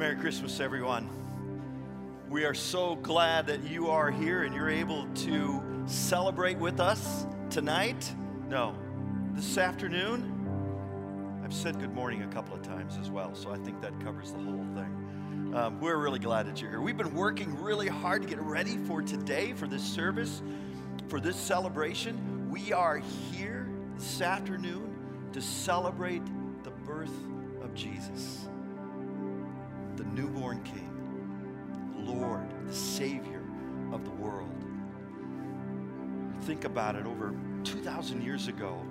Merry 0.00 0.16
Christmas, 0.16 0.60
everyone. 0.60 1.10
We 2.30 2.46
are 2.46 2.54
so 2.54 2.94
glad 2.94 3.48
that 3.48 3.64
you 3.64 3.88
are 3.88 4.10
here 4.10 4.44
and 4.44 4.54
you're 4.54 4.70
able 4.70 5.06
to 5.26 5.62
celebrate 5.84 6.56
with 6.56 6.80
us 6.80 7.26
tonight. 7.50 8.10
No, 8.48 8.74
this 9.34 9.58
afternoon. 9.58 11.42
I've 11.44 11.52
said 11.52 11.78
good 11.78 11.92
morning 11.92 12.22
a 12.22 12.28
couple 12.28 12.54
of 12.54 12.62
times 12.62 12.96
as 12.98 13.10
well, 13.10 13.34
so 13.34 13.52
I 13.52 13.58
think 13.58 13.82
that 13.82 13.92
covers 14.00 14.32
the 14.32 14.38
whole 14.38 14.64
thing. 14.74 15.52
Um, 15.54 15.78
we're 15.80 15.98
really 15.98 16.18
glad 16.18 16.46
that 16.46 16.62
you're 16.62 16.70
here. 16.70 16.80
We've 16.80 16.96
been 16.96 17.14
working 17.14 17.62
really 17.62 17.88
hard 17.88 18.22
to 18.22 18.28
get 18.28 18.40
ready 18.40 18.78
for 18.78 19.02
today, 19.02 19.52
for 19.52 19.66
this 19.66 19.82
service, 19.82 20.40
for 21.08 21.20
this 21.20 21.36
celebration. 21.36 22.48
We 22.48 22.72
are 22.72 23.02
here 23.30 23.68
this 23.96 24.22
afternoon 24.22 24.96
to 25.34 25.42
celebrate 25.42 26.22
the 26.64 26.70
birth 26.70 27.12
of 27.62 27.74
Jesus 27.74 28.48
newborn 30.20 30.62
King, 30.64 30.90
Lord, 31.96 32.46
the 32.66 32.74
Savior 32.74 33.42
of 33.90 34.04
the 34.04 34.10
world. 34.10 34.50
Think 36.42 36.64
about 36.64 36.94
it 36.94 37.06
over 37.06 37.34
2,000 37.64 38.22
years 38.22 38.46
ago 38.48 38.84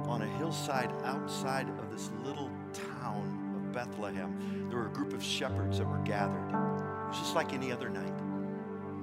on 0.00 0.22
a 0.22 0.38
hillside 0.38 0.90
outside 1.04 1.68
of 1.68 1.90
this 1.90 2.10
little 2.24 2.50
town 2.72 3.52
of 3.56 3.72
Bethlehem, 3.72 4.66
there 4.70 4.78
were 4.78 4.86
a 4.86 4.92
group 4.92 5.12
of 5.12 5.22
shepherds 5.22 5.78
that 5.78 5.86
were 5.86 5.98
gathered. 5.98 6.48
It 6.48 7.08
was 7.08 7.18
just 7.18 7.34
like 7.34 7.52
any 7.52 7.70
other 7.70 7.90
night. 7.90 8.12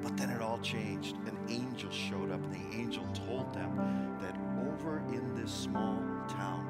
But 0.02 0.18
then 0.18 0.32
it 0.32 0.42
all 0.42 0.60
changed. 0.60 1.16
An 1.28 1.38
angel 1.48 1.92
showed 1.92 2.32
up, 2.32 2.44
and 2.44 2.54
the 2.54 2.76
angel 2.76 3.06
told 3.28 3.54
them 3.54 4.18
that 4.20 4.36
over 4.68 5.04
in 5.10 5.36
this 5.36 5.52
small 5.52 5.96
town, 6.28 6.68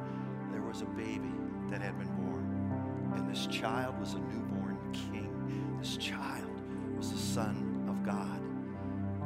there 0.51 0.61
was 0.61 0.81
a 0.81 0.85
baby 0.85 1.31
that 1.69 1.81
had 1.81 1.97
been 1.97 2.13
born. 2.15 2.41
And 3.15 3.29
this 3.29 3.47
child 3.47 3.99
was 3.99 4.13
a 4.13 4.19
newborn 4.19 4.70
king, 4.93 5.77
this 5.79 5.97
child, 5.97 6.49
was 6.97 7.11
the 7.11 7.17
Son 7.17 7.85
of 7.89 8.03
God 8.05 8.41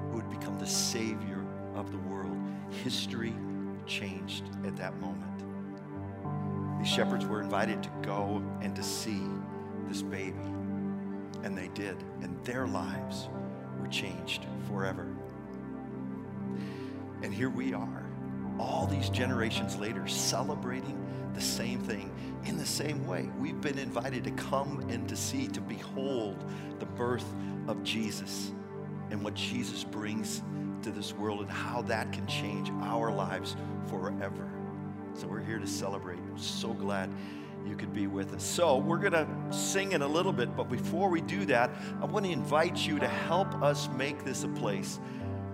who 0.09 0.17
would 0.17 0.29
become 0.29 0.57
the 0.57 0.67
Savior 0.67 1.43
of 1.75 1.91
the 1.91 1.97
world. 1.99 2.37
History 2.83 3.35
changed 3.85 4.45
at 4.65 4.75
that 4.77 4.99
moment. 4.99 5.43
These 6.79 6.89
shepherds 6.89 7.25
were 7.25 7.41
invited 7.41 7.83
to 7.83 7.89
go 8.01 8.43
and 8.61 8.75
to 8.75 8.83
see 8.83 9.21
this 9.87 10.01
baby, 10.01 10.37
and 11.43 11.57
they 11.57 11.69
did, 11.69 11.97
and 12.21 12.37
their 12.43 12.67
lives 12.67 13.29
were 13.79 13.87
changed 13.87 14.45
forever. 14.67 15.07
And 17.21 17.33
here 17.33 17.49
we 17.49 17.73
are, 17.73 18.05
all 18.59 18.87
these 18.87 19.09
generations 19.09 19.77
later, 19.77 20.07
celebrating 20.07 21.04
the 21.35 21.41
same 21.41 21.79
thing 21.79 22.11
in 22.45 22.57
the 22.57 22.65
same 22.65 23.05
way. 23.05 23.29
We've 23.39 23.59
been 23.59 23.77
invited 23.77 24.23
to 24.23 24.31
come 24.31 24.85
and 24.89 25.07
to 25.09 25.15
see, 25.15 25.47
to 25.49 25.61
behold 25.61 26.43
the 26.79 26.85
birth 26.85 27.25
of 27.67 27.83
Jesus 27.83 28.51
and 29.11 29.23
what 29.23 29.33
Jesus 29.35 29.83
brings 29.83 30.41
to 30.81 30.91
this 30.91 31.13
world 31.13 31.41
and 31.41 31.49
how 31.49 31.81
that 31.83 32.11
can 32.11 32.25
change 32.27 32.71
our 32.81 33.11
lives 33.11 33.55
forever. 33.87 34.49
So 35.13 35.27
we're 35.27 35.43
here 35.43 35.59
to 35.59 35.67
celebrate. 35.67 36.17
I'm 36.17 36.37
so 36.37 36.73
glad 36.73 37.09
you 37.65 37.75
could 37.75 37.93
be 37.93 38.07
with 38.07 38.33
us. 38.33 38.43
So 38.43 38.77
we're 38.77 38.99
going 38.99 39.13
to 39.13 39.27
sing 39.49 39.93
in 39.93 40.01
a 40.01 40.07
little 40.07 40.33
bit, 40.33 40.55
but 40.55 40.69
before 40.69 41.09
we 41.09 41.21
do 41.21 41.45
that, 41.45 41.71
I 42.01 42.05
want 42.05 42.25
to 42.25 42.31
invite 42.31 42.85
you 42.85 42.99
to 42.99 43.07
help 43.07 43.53
us 43.61 43.89
make 43.97 44.23
this 44.23 44.43
a 44.43 44.47
place 44.49 44.99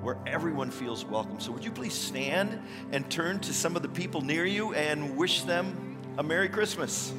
where 0.02 0.18
everyone 0.26 0.72
feels 0.72 1.06
welcome. 1.06 1.40
So, 1.40 1.52
would 1.52 1.64
you 1.64 1.72
please 1.72 1.94
stand 1.94 2.62
and 2.92 3.10
turn 3.10 3.40
to 3.42 3.54
some 3.54 3.76
of 3.76 3.82
the 3.82 3.90
people 3.90 4.22
near 4.22 4.46
you 4.46 4.74
and 4.74 5.16
wish 5.16 5.44
them 5.44 5.98
a 6.18 6.24
Merry 6.24 6.50
Christmas? 6.50 7.14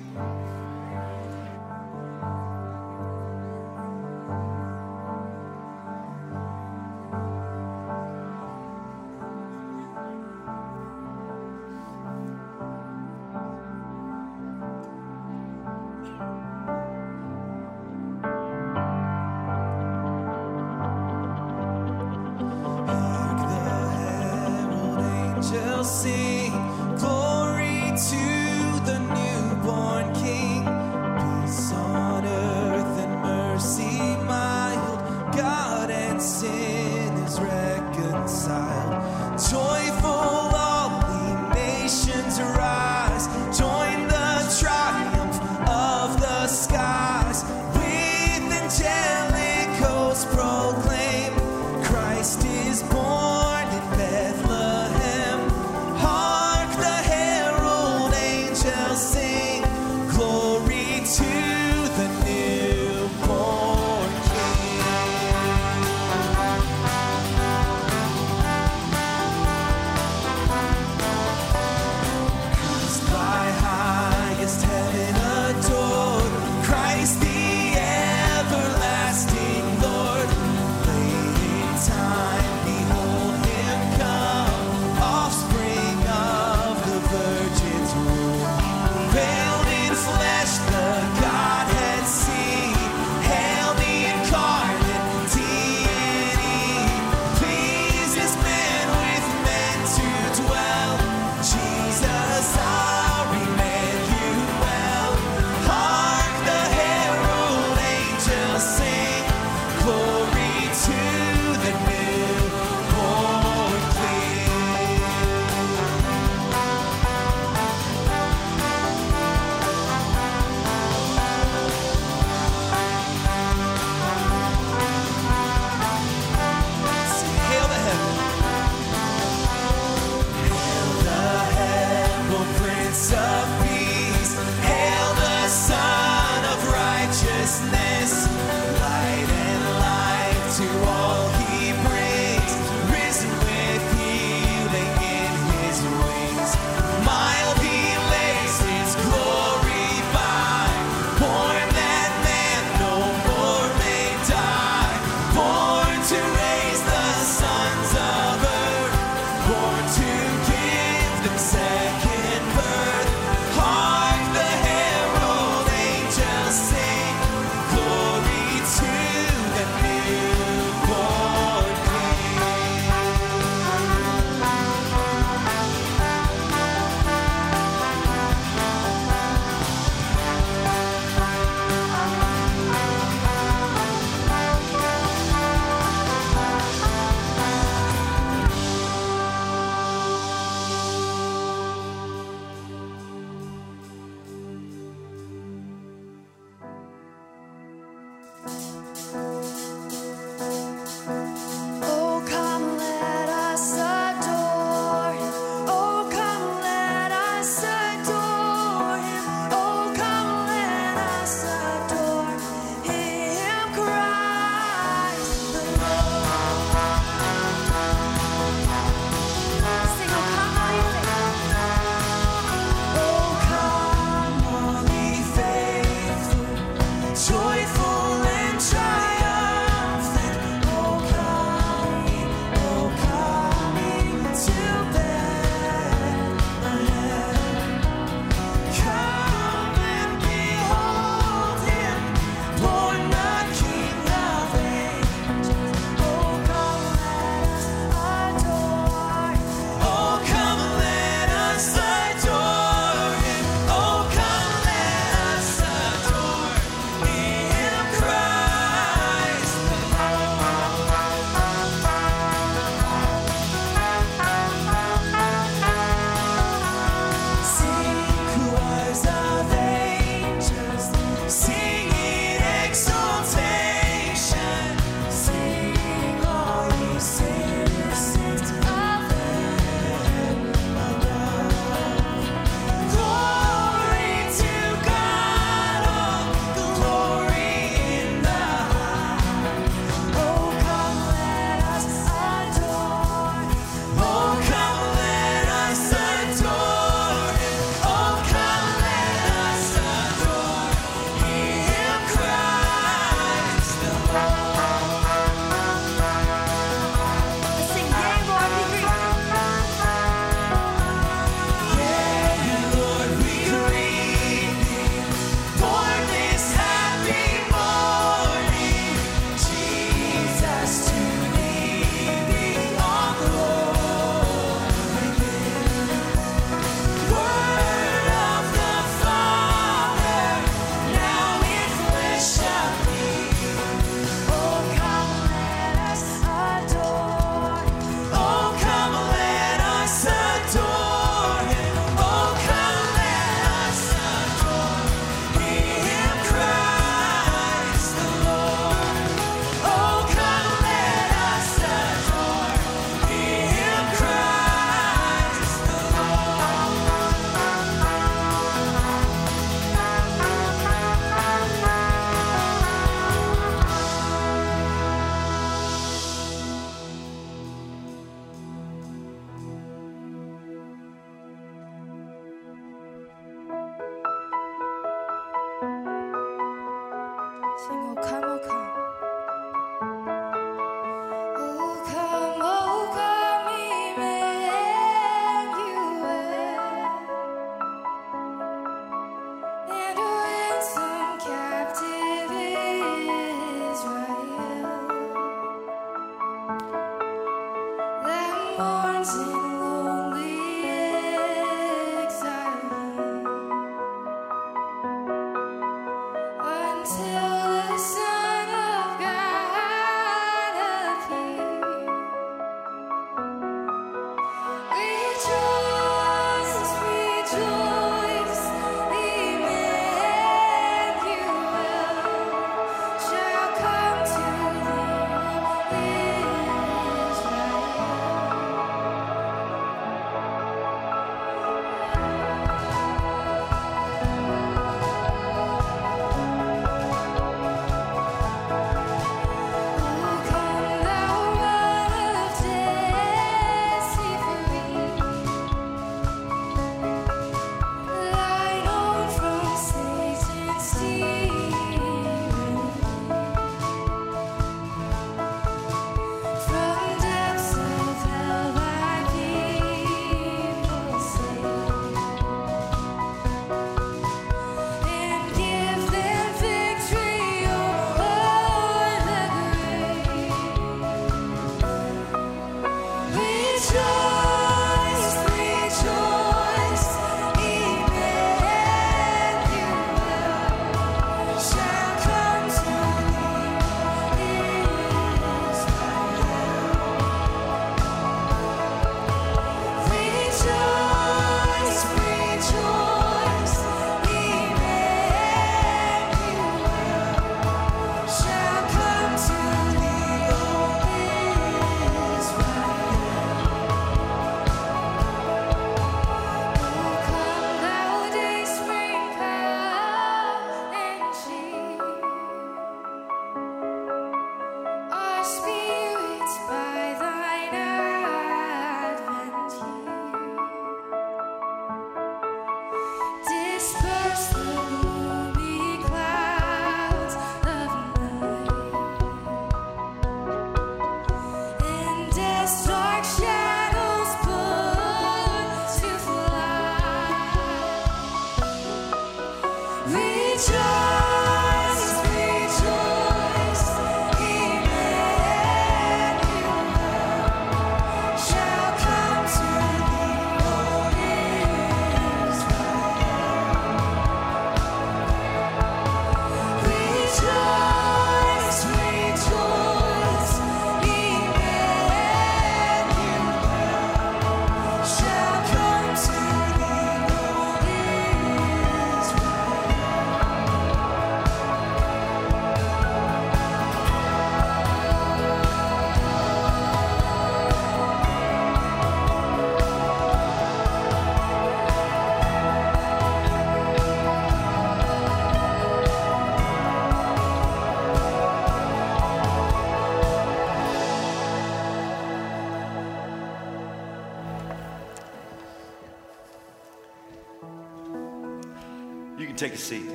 Take 599.42 599.55
a 599.55 599.59
seat. 599.59 599.90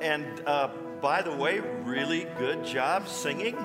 And 0.00 0.42
uh, 0.46 0.68
by 1.00 1.22
the 1.22 1.34
way, 1.34 1.58
really 1.58 2.24
good 2.38 2.64
job 2.64 3.08
singing. 3.08 3.58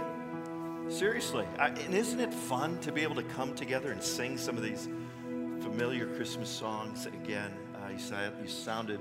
Seriously. 0.89 1.46
I, 1.60 1.67
and 1.67 1.94
isn't 1.94 2.20
it 2.20 2.34
fun 2.34 2.79
to 2.79 2.91
be 2.91 3.03
able 3.03 3.13
to 3.17 3.24
come 3.24 3.53
together 3.53 3.91
and 3.91 4.01
sing 4.01 4.39
some 4.39 4.58
of 4.58 4.63
these 4.63 4.89
familiar 5.62 6.08
Christmas 6.08 6.50
songs 6.50 7.05
again? 7.05 7.51
Uh, 7.75 7.89
you, 7.89 7.98
you 8.41 8.48
sounded 8.48 9.00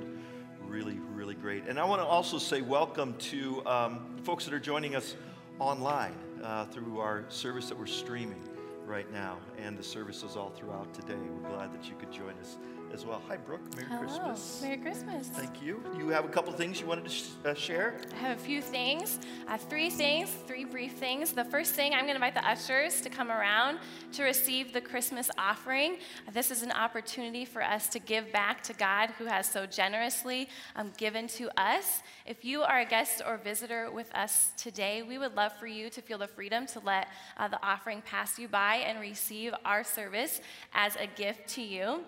really, 0.61 0.99
really 1.15 1.35
great. 1.35 1.65
And 1.69 1.79
I 1.79 1.85
want 1.85 2.03
to 2.03 2.07
also 2.07 2.37
say 2.37 2.61
welcome 2.61 3.15
to 3.31 3.65
um, 3.65 4.19
folks 4.25 4.45
that 4.45 4.53
are 4.53 4.61
joining 4.61 4.95
us 4.95 5.17
online 5.59 6.17
uh, 6.43 6.67
through 6.67 6.99
our 7.01 7.25
service 7.31 7.71
that 7.71 7.79
we're 7.79 7.87
streaming 7.87 8.47
right 8.85 9.11
now 9.11 9.39
and 9.57 9.79
the 9.79 9.83
services 9.83 10.37
all 10.37 10.51
throughout 10.51 10.93
today. 10.93 11.17
We're 11.17 11.49
glad 11.49 11.73
that 11.73 11.89
you 11.89 11.95
could 11.99 12.13
join 12.13 12.35
us 12.43 12.59
as 12.95 13.05
well. 13.05 13.21
Hi, 13.29 13.37
Brooke. 13.37 13.61
Merry 13.75 13.89
Hello. 13.89 14.01
Christmas. 14.01 14.61
Merry 14.63 14.77
Christmas. 14.77 15.27
Thank 15.27 15.61
you. 15.61 15.83
You 15.99 16.11
have 16.11 16.25
a 16.25 16.29
couple 16.29 16.53
things 16.53 16.81
you 16.81 16.87
wanted 16.87 17.05
to 17.05 17.11
sh- 17.11 17.31
uh, 17.45 17.53
share? 17.53 17.97
I 18.13 18.17
have 18.19 18.39
a 18.39 18.41
few 18.41 18.63
things, 18.63 19.19
uh, 19.49 19.59
three 19.59 19.91
things, 19.91 20.31
three 20.47 20.65
brief 20.65 20.93
things. 20.93 21.33
The 21.33 21.45
first 21.45 21.75
thing, 21.75 21.93
I'm 21.93 22.07
going 22.07 22.11
to 22.11 22.25
invite 22.25 22.35
the 22.35 22.49
ushers 22.49 23.01
to 23.01 23.11
come 23.11 23.33
around 23.33 23.81
to 24.13 24.23
receive 24.23 24.73
the 24.73 24.81
Christmas 24.81 25.29
offering. 25.37 25.97
This 26.33 26.53
is 26.53 26.63
an 26.63 26.71
opportunity 26.71 27.45
for 27.45 27.63
us 27.63 27.89
to 27.89 27.99
give 27.99 28.31
back 28.33 28.63
to 28.63 28.73
God 28.73 29.11
who 29.19 29.25
has 29.25 29.51
so 29.51 29.67
generously 29.67 30.49
um, 30.77 30.93
given 30.97 31.27
to 31.29 31.51
us. 31.61 32.01
If 32.27 32.45
you 32.45 32.63
are 32.63 32.81
a 32.81 32.87
guest 32.87 33.23
or 33.27 33.39
visitor 33.39 33.91
with 33.91 34.15
us 34.15 34.53
today, 34.57 35.03
we 35.03 35.19
would 35.19 35.35
love 35.35 35.53
for 35.59 35.67
you 35.67 35.91
to 35.91 36.01
feel 36.01 36.19
the 36.19 36.29
freedom 36.29 36.65
to 36.67 36.81
let 36.81 37.09
uh, 37.39 37.49
the 37.49 37.61
offering 37.61 38.03
pass 38.03 38.39
you 38.39 38.47
by 38.47 38.77
and 38.77 39.01
receive 39.01 39.53
our 39.65 39.83
service 39.83 40.41
as 40.73 40.95
a 40.95 41.09
gift 41.09 41.49
to 41.49 41.63
you. 41.63 42.05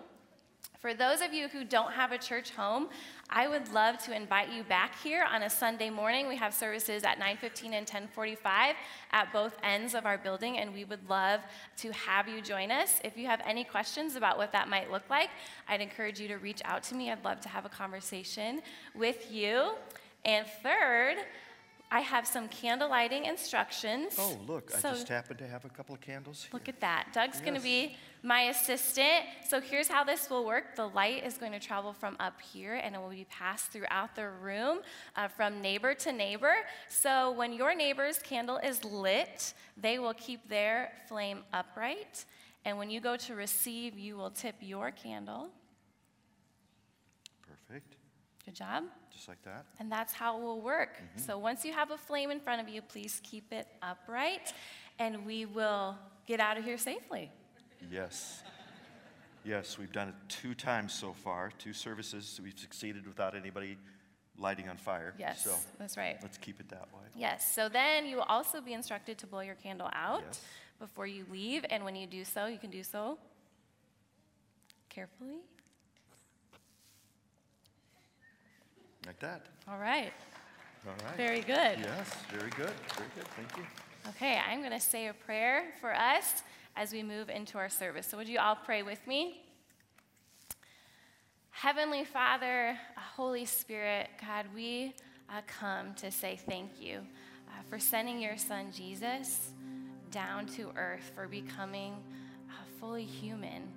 For 0.78 0.94
those 0.94 1.20
of 1.20 1.32
you 1.32 1.48
who 1.48 1.64
don't 1.64 1.92
have 1.92 2.12
a 2.12 2.18
church 2.18 2.50
home, 2.50 2.88
I 3.30 3.48
would 3.48 3.72
love 3.72 3.98
to 4.04 4.14
invite 4.14 4.52
you 4.52 4.62
back 4.62 4.94
here 5.02 5.24
on 5.24 5.42
a 5.42 5.50
Sunday 5.50 5.90
morning. 5.90 6.28
We 6.28 6.36
have 6.36 6.52
services 6.52 7.02
at 7.02 7.18
9:15 7.18 7.72
and 7.72 7.86
10:45 7.86 8.76
at 9.10 9.32
both 9.32 9.56
ends 9.62 9.94
of 9.94 10.04
our 10.06 10.18
building 10.18 10.58
and 10.58 10.72
we 10.72 10.84
would 10.84 11.08
love 11.08 11.40
to 11.78 11.92
have 11.92 12.28
you 12.28 12.40
join 12.40 12.70
us. 12.70 13.00
If 13.02 13.16
you 13.16 13.26
have 13.26 13.40
any 13.44 13.64
questions 13.64 14.16
about 14.16 14.36
what 14.36 14.52
that 14.52 14.68
might 14.68 14.90
look 14.90 15.08
like, 15.08 15.30
I'd 15.66 15.80
encourage 15.80 16.20
you 16.20 16.28
to 16.28 16.36
reach 16.36 16.60
out 16.64 16.82
to 16.84 16.94
me. 16.94 17.10
I'd 17.10 17.24
love 17.24 17.40
to 17.40 17.48
have 17.48 17.64
a 17.64 17.70
conversation 17.70 18.62
with 18.94 19.30
you. 19.30 19.76
And 20.24 20.46
third, 20.62 21.18
I 21.90 22.00
have 22.00 22.26
some 22.26 22.48
candle 22.48 22.90
lighting 22.90 23.26
instructions. 23.26 24.16
Oh, 24.18 24.38
look, 24.46 24.70
So- 24.70 24.90
I 24.90 24.92
just 24.92 25.08
happened 25.08 25.38
to 25.38 25.46
have 25.46 25.64
a 25.64 25.68
couple 25.68 25.94
of 25.94 26.00
candles 26.00 26.42
here. 26.42 26.50
Look 26.52 26.68
at 26.68 26.80
that. 26.80 27.12
Doug's 27.12 27.40
going 27.40 27.54
to 27.54 27.60
be 27.60 27.96
my 28.22 28.42
assistant. 28.48 29.24
So 29.48 29.60
here's 29.60 29.86
how 29.86 30.02
this 30.02 30.28
will 30.28 30.44
work 30.44 30.74
the 30.74 30.88
light 30.88 31.24
is 31.24 31.38
going 31.38 31.52
to 31.52 31.60
travel 31.60 31.92
from 31.92 32.16
up 32.18 32.40
here 32.40 32.74
and 32.74 32.94
it 32.94 32.98
will 33.00 33.10
be 33.10 33.26
passed 33.30 33.70
throughout 33.70 34.16
the 34.16 34.28
room 34.28 34.80
uh, 35.14 35.28
from 35.28 35.60
neighbor 35.60 35.94
to 35.94 36.12
neighbor. 36.12 36.54
So 36.88 37.30
when 37.32 37.52
your 37.52 37.74
neighbor's 37.74 38.18
candle 38.18 38.58
is 38.58 38.84
lit, 38.84 39.54
they 39.76 40.00
will 40.00 40.14
keep 40.14 40.48
their 40.48 40.92
flame 41.06 41.44
upright. 41.52 42.24
And 42.64 42.78
when 42.78 42.90
you 42.90 43.00
go 43.00 43.16
to 43.16 43.34
receive, 43.36 43.96
you 43.96 44.16
will 44.16 44.30
tip 44.30 44.56
your 44.60 44.90
candle. 44.90 45.50
Perfect. 47.42 47.94
Good 48.44 48.54
job. 48.56 48.84
Just 49.16 49.28
like 49.28 49.42
that. 49.44 49.64
And 49.80 49.90
that's 49.90 50.12
how 50.12 50.36
it 50.38 50.42
will 50.42 50.60
work. 50.60 50.90
Mm-hmm. 50.96 51.20
So 51.26 51.38
once 51.38 51.64
you 51.64 51.72
have 51.72 51.90
a 51.90 51.96
flame 51.96 52.30
in 52.30 52.38
front 52.38 52.60
of 52.60 52.68
you, 52.68 52.82
please 52.82 53.18
keep 53.24 53.50
it 53.50 53.66
upright 53.80 54.52
and 54.98 55.24
we 55.24 55.46
will 55.46 55.96
get 56.26 56.38
out 56.38 56.58
of 56.58 56.64
here 56.64 56.76
safely. 56.76 57.30
Yes. 57.90 58.42
Yes, 59.42 59.78
we've 59.78 59.92
done 59.92 60.08
it 60.08 60.14
two 60.28 60.54
times 60.54 60.92
so 60.92 61.14
far, 61.14 61.50
two 61.58 61.72
services. 61.72 62.38
We've 62.42 62.58
succeeded 62.58 63.06
without 63.06 63.34
anybody 63.34 63.78
lighting 64.38 64.68
on 64.68 64.76
fire. 64.76 65.14
Yes, 65.18 65.44
So 65.44 65.54
that's 65.78 65.96
right. 65.96 66.18
let's 66.20 66.36
keep 66.36 66.60
it 66.60 66.68
that 66.68 66.88
way. 66.92 67.04
Yes, 67.16 67.54
so 67.54 67.70
then 67.70 68.04
you 68.06 68.16
will 68.16 68.24
also 68.24 68.60
be 68.60 68.74
instructed 68.74 69.16
to 69.18 69.26
blow 69.26 69.40
your 69.40 69.54
candle 69.54 69.88
out 69.94 70.24
Yes. 70.26 70.40
before 70.78 71.06
you 71.06 71.24
leave, 71.30 71.64
and 71.70 71.84
when 71.86 71.96
you 71.96 72.06
do 72.06 72.22
so, 72.22 72.46
you 72.46 72.58
can 72.58 72.70
do 72.70 72.82
so 72.82 73.16
carefully. 74.90 75.38
Like 79.06 79.20
that. 79.20 79.46
All 79.68 79.78
right, 79.78 80.12
All 80.84 80.92
right. 81.06 81.16
very 81.16 81.40
good. 81.40 81.78
Yes, 81.78 82.10
very 82.28 82.50
good. 82.50 82.72
Very 82.96 83.08
good. 83.14 83.28
Thank 83.36 83.56
you. 83.56 83.62
Okay, 84.08 84.40
I'm 84.50 84.60
going 84.60 84.72
to 84.72 84.80
say 84.80 85.06
a 85.06 85.14
prayer 85.14 85.64
for 85.80 85.94
us 85.94 86.42
as 86.74 86.92
we 86.92 87.02
move 87.02 87.28
into 87.28 87.56
our 87.56 87.68
service. 87.68 88.06
So, 88.08 88.16
would 88.16 88.28
you 88.28 88.40
all 88.40 88.56
pray 88.56 88.82
with 88.82 89.06
me? 89.06 89.42
Heavenly 91.50 92.04
Father, 92.04 92.70
uh, 92.96 93.00
Holy 93.16 93.44
Spirit, 93.44 94.08
God, 94.20 94.46
we 94.54 94.94
uh, 95.30 95.40
come 95.46 95.94
to 95.94 96.10
say 96.10 96.38
thank 96.48 96.80
you 96.80 96.98
uh, 97.48 97.62
for 97.70 97.78
sending 97.78 98.20
your 98.20 98.36
Son 98.36 98.72
Jesus 98.72 99.50
down 100.10 100.46
to 100.46 100.70
earth, 100.76 101.12
for 101.14 101.28
becoming 101.28 101.94
uh, 102.50 102.52
fully 102.80 103.04
human, 103.04 103.62
um, 103.62 103.70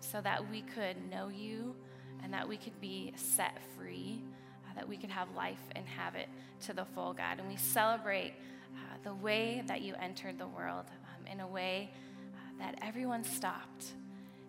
so 0.00 0.20
that 0.20 0.50
we 0.50 0.62
could 0.62 0.96
know 1.10 1.28
you 1.28 1.74
and 2.24 2.32
that 2.32 2.48
we 2.48 2.56
could 2.56 2.80
be 2.80 3.12
set 3.16 3.58
free, 3.76 4.22
uh, 4.64 4.74
that 4.74 4.88
we 4.88 4.96
could 4.96 5.10
have 5.10 5.28
life 5.36 5.60
and 5.76 5.86
have 5.86 6.14
it 6.14 6.28
to 6.62 6.72
the 6.72 6.84
full, 6.86 7.12
God. 7.12 7.38
And 7.38 7.46
we 7.46 7.56
celebrate 7.56 8.32
uh, 8.74 8.96
the 9.04 9.14
way 9.14 9.62
that 9.66 9.82
you 9.82 9.94
entered 10.00 10.38
the 10.38 10.46
world 10.46 10.86
um, 11.04 11.26
in 11.30 11.40
a 11.40 11.46
way 11.46 11.90
uh, 12.34 12.64
that 12.64 12.78
everyone 12.80 13.22
stopped 13.22 13.92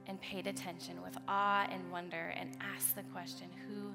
and 0.08 0.20
paid 0.22 0.48
attention 0.48 1.02
with 1.04 1.18
awe 1.28 1.68
and 1.70 1.92
wonder 1.92 2.34
and 2.40 2.58
asked 2.62 2.96
the 2.96 3.04
question, 3.04 3.48
Who 3.68 3.90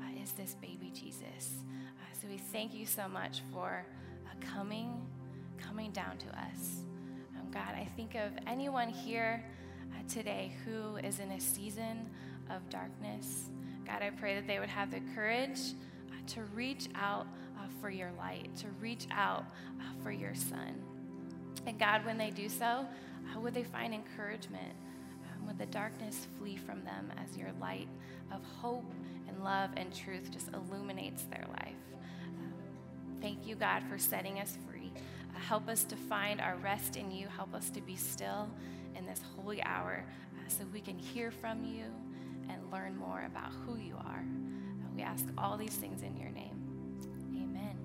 uh, 0.00 0.22
is 0.22 0.32
this 0.32 0.56
baby 0.62 0.90
Jesus? 0.94 1.52
Uh, 2.00 2.18
so 2.20 2.28
we 2.28 2.38
thank 2.38 2.72
you 2.72 2.86
so 2.86 3.08
much 3.08 3.42
for 3.52 3.84
uh, 4.24 4.54
coming, 4.54 5.06
coming 5.58 5.90
down 5.90 6.16
to 6.16 6.28
us. 6.28 6.80
Um, 7.36 7.50
God, 7.52 7.74
I 7.74 7.86
think 7.94 8.14
of 8.14 8.32
anyone 8.46 8.88
here 8.88 9.44
today 10.08 10.52
who 10.64 10.96
is 10.96 11.18
in 11.18 11.30
a 11.32 11.40
season 11.40 12.08
of 12.50 12.68
darkness. 12.70 13.50
God, 13.86 14.02
I 14.02 14.10
pray 14.10 14.34
that 14.34 14.46
they 14.46 14.58
would 14.58 14.68
have 14.68 14.90
the 14.90 15.00
courage 15.14 15.58
uh, 16.10 16.14
to 16.34 16.42
reach 16.54 16.88
out 16.94 17.26
uh, 17.56 17.66
for 17.80 17.90
your 17.90 18.10
light, 18.18 18.54
to 18.56 18.66
reach 18.80 19.06
out 19.10 19.44
uh, 19.80 20.02
for 20.02 20.10
your 20.10 20.34
son. 20.34 20.74
And 21.66 21.78
God, 21.78 22.04
when 22.04 22.18
they 22.18 22.30
do 22.30 22.48
so, 22.48 22.86
would 23.36 23.54
they 23.54 23.64
find 23.64 23.94
encouragement? 23.94 24.72
Um, 25.24 25.46
would 25.46 25.58
the 25.58 25.66
darkness 25.66 26.26
flee 26.38 26.56
from 26.56 26.84
them 26.84 27.12
as 27.22 27.36
your 27.36 27.50
light 27.60 27.88
of 28.32 28.42
hope 28.60 28.90
and 29.28 29.44
love 29.44 29.70
and 29.76 29.94
truth 29.94 30.30
just 30.30 30.48
illuminates 30.48 31.24
their 31.24 31.44
life? 31.48 31.76
Um, 31.94 32.52
thank 33.20 33.46
you, 33.46 33.54
God, 33.54 33.82
for 33.88 33.98
setting 33.98 34.40
us 34.40 34.58
free. 34.68 34.92
Help 35.34 35.68
us 35.68 35.84
to 35.84 35.96
find 35.96 36.40
our 36.40 36.56
rest 36.56 36.96
in 36.96 37.10
you. 37.10 37.28
Help 37.28 37.54
us 37.54 37.70
to 37.70 37.80
be 37.80 37.96
still 37.96 38.50
in 38.96 39.06
this 39.06 39.20
holy 39.36 39.62
hour 39.62 40.04
so 40.48 40.64
we 40.72 40.80
can 40.80 40.98
hear 40.98 41.30
from 41.30 41.64
you 41.64 41.84
and 42.48 42.72
learn 42.72 42.96
more 42.96 43.24
about 43.26 43.52
who 43.64 43.76
you 43.76 43.94
are. 43.96 44.24
Uh, 44.24 44.88
we 44.94 45.02
ask 45.02 45.26
all 45.36 45.56
these 45.56 45.74
things 45.74 46.02
in 46.02 46.16
your 46.16 46.30
name. 46.30 46.54
Amen. 47.34 47.76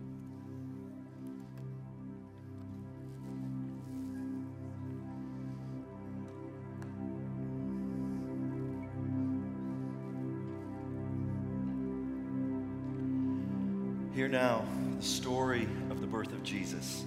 Hear 14.14 14.28
now 14.28 14.66
the 14.98 15.04
story 15.04 15.68
of 15.90 16.02
the 16.02 16.08
birth 16.08 16.32
of 16.32 16.44
Jesus 16.44 17.04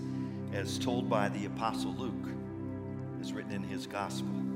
as 0.53 0.79
told 0.79 1.09
by 1.09 1.29
the 1.29 1.47
Apostle 1.47 1.95
Luke, 1.99 2.12
as 3.21 3.33
written 3.33 3.53
in 3.53 3.62
his 3.62 3.87
gospel. 3.87 4.56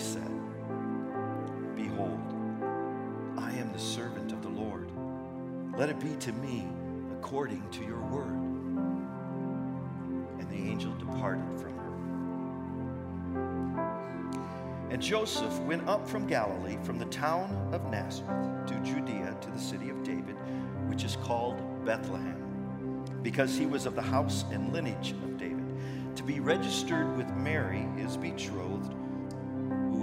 Said, 0.00 0.30
Behold, 1.76 2.18
I 3.38 3.52
am 3.52 3.70
the 3.72 3.78
servant 3.78 4.32
of 4.32 4.42
the 4.42 4.48
Lord. 4.48 4.90
Let 5.76 5.90
it 5.90 6.00
be 6.00 6.16
to 6.16 6.32
me 6.32 6.66
according 7.12 7.68
to 7.70 7.84
your 7.84 8.00
word. 8.00 8.32
And 10.38 10.48
the 10.50 10.56
angel 10.56 10.92
departed 10.94 11.44
from 11.60 11.76
her. 11.76 11.90
And 14.90 15.02
Joseph 15.02 15.56
went 15.60 15.86
up 15.86 16.08
from 16.08 16.26
Galilee, 16.26 16.78
from 16.82 16.98
the 16.98 17.04
town 17.06 17.70
of 17.72 17.90
Nazareth 17.90 18.66
to 18.68 18.74
Judea 18.80 19.36
to 19.40 19.50
the 19.50 19.60
city 19.60 19.90
of 19.90 20.02
David, 20.02 20.36
which 20.88 21.04
is 21.04 21.16
called 21.16 21.62
Bethlehem, 21.84 23.04
because 23.22 23.56
he 23.56 23.66
was 23.66 23.84
of 23.86 23.94
the 23.94 24.02
house 24.02 24.44
and 24.50 24.72
lineage 24.72 25.12
of 25.12 25.36
David, 25.36 25.66
to 26.16 26.22
be 26.22 26.40
registered 26.40 27.16
with 27.16 27.28
Mary, 27.36 27.86
his 27.96 28.16
betrothed, 28.16 28.94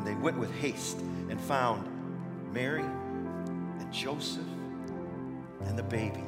And 0.00 0.06
they 0.06 0.14
went 0.14 0.38
with 0.38 0.50
haste 0.54 0.96
and 1.28 1.38
found 1.38 1.86
Mary 2.54 2.80
and 2.80 3.92
Joseph 3.92 4.46
and 5.66 5.78
the 5.78 5.82
baby 5.82 6.24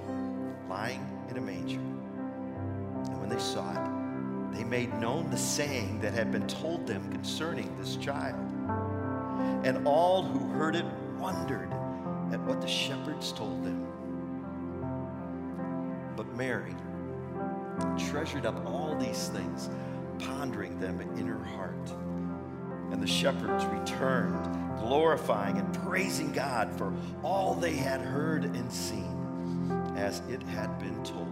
lying 0.68 1.00
in 1.30 1.38
a 1.38 1.40
manger. 1.40 1.78
And 1.78 3.18
when 3.18 3.30
they 3.30 3.38
saw 3.38 3.72
it, 3.72 4.54
they 4.54 4.62
made 4.62 4.92
known 5.00 5.30
the 5.30 5.38
saying 5.38 6.02
that 6.02 6.12
had 6.12 6.30
been 6.30 6.46
told 6.46 6.87
them 6.87 7.11
concerning 7.12 7.74
this 7.78 7.96
child. 7.96 8.38
And 9.64 9.87
all 9.87 10.22
who 10.22 10.48
heard 10.48 10.76
it 10.76 10.85
wondered 11.18 11.72
at 12.30 12.40
what 12.42 12.61
the 12.61 12.68
shepherds 12.68 13.32
told 13.32 13.64
them. 13.64 13.87
But 16.14 16.26
Mary 16.37 16.74
treasured 18.11 18.44
up 18.44 18.66
all 18.66 18.94
these 18.98 19.28
things, 19.28 19.70
pondering 20.18 20.78
them 20.78 21.00
in 21.16 21.26
her 21.26 21.42
heart. 21.42 21.90
And 22.92 23.02
the 23.02 23.07
shepherds 23.07 23.64
returned, 23.64 24.78
glorifying 24.78 25.57
and 25.57 25.74
praising 25.83 26.31
God 26.33 26.70
for 26.76 26.92
all 27.22 27.55
they 27.55 27.74
had 27.74 28.00
heard 28.00 28.44
and 28.44 28.70
seen, 28.70 29.92
as 29.96 30.20
it 30.28 30.42
had 30.42 30.78
been 30.78 31.02
told 31.02 31.32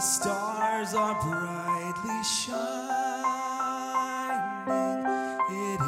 the 0.00 0.06
stars 0.06 0.94
are 0.94 1.14
brightly 1.20 2.22
shining. 2.24 2.64
It 5.50 5.80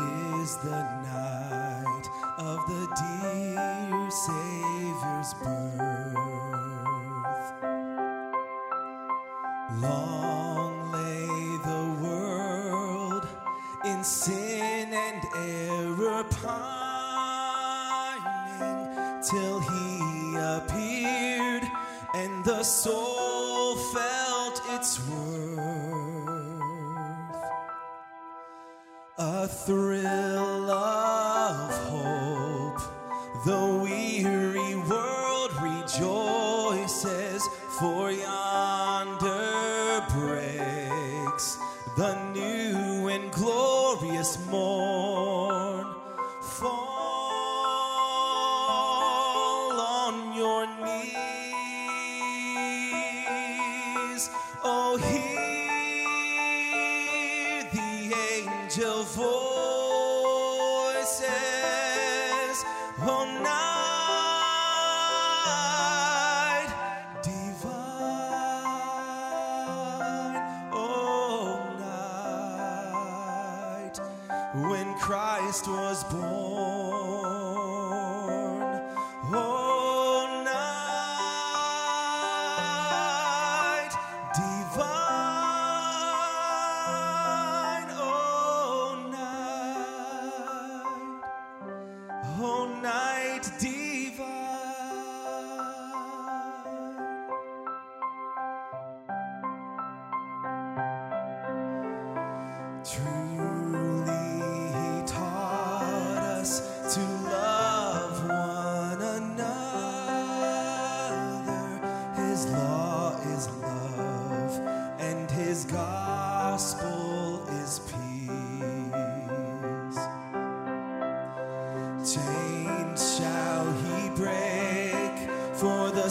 is 0.42 0.56
the 0.58 0.82
night 1.02 2.06
of 2.36 2.58
the 2.68 2.86
dear 3.00 4.10
Savior's 4.10 5.32
birth. 5.42 6.12
Long 9.80 10.21
thrill 29.66 30.51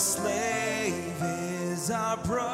slave 0.02 1.22
is 1.22 1.92
our 1.92 2.18
brother, 2.18 2.51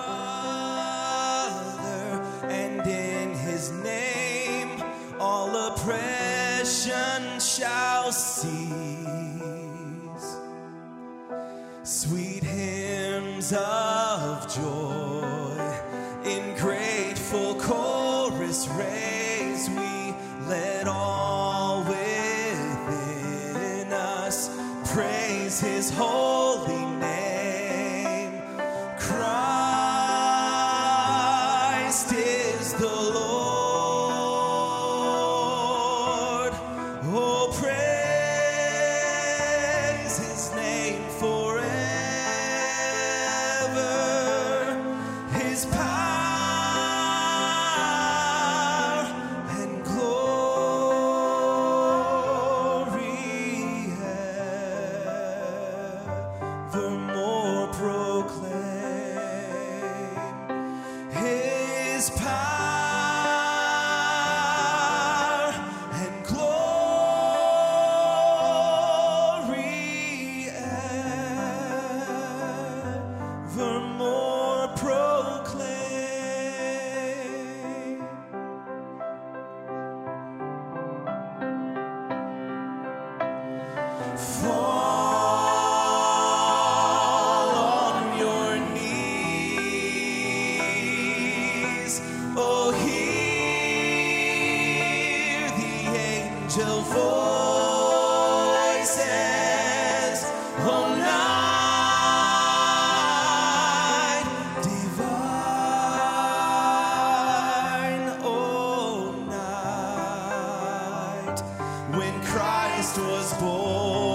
was 113.47 114.06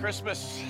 Christmas. 0.00 0.62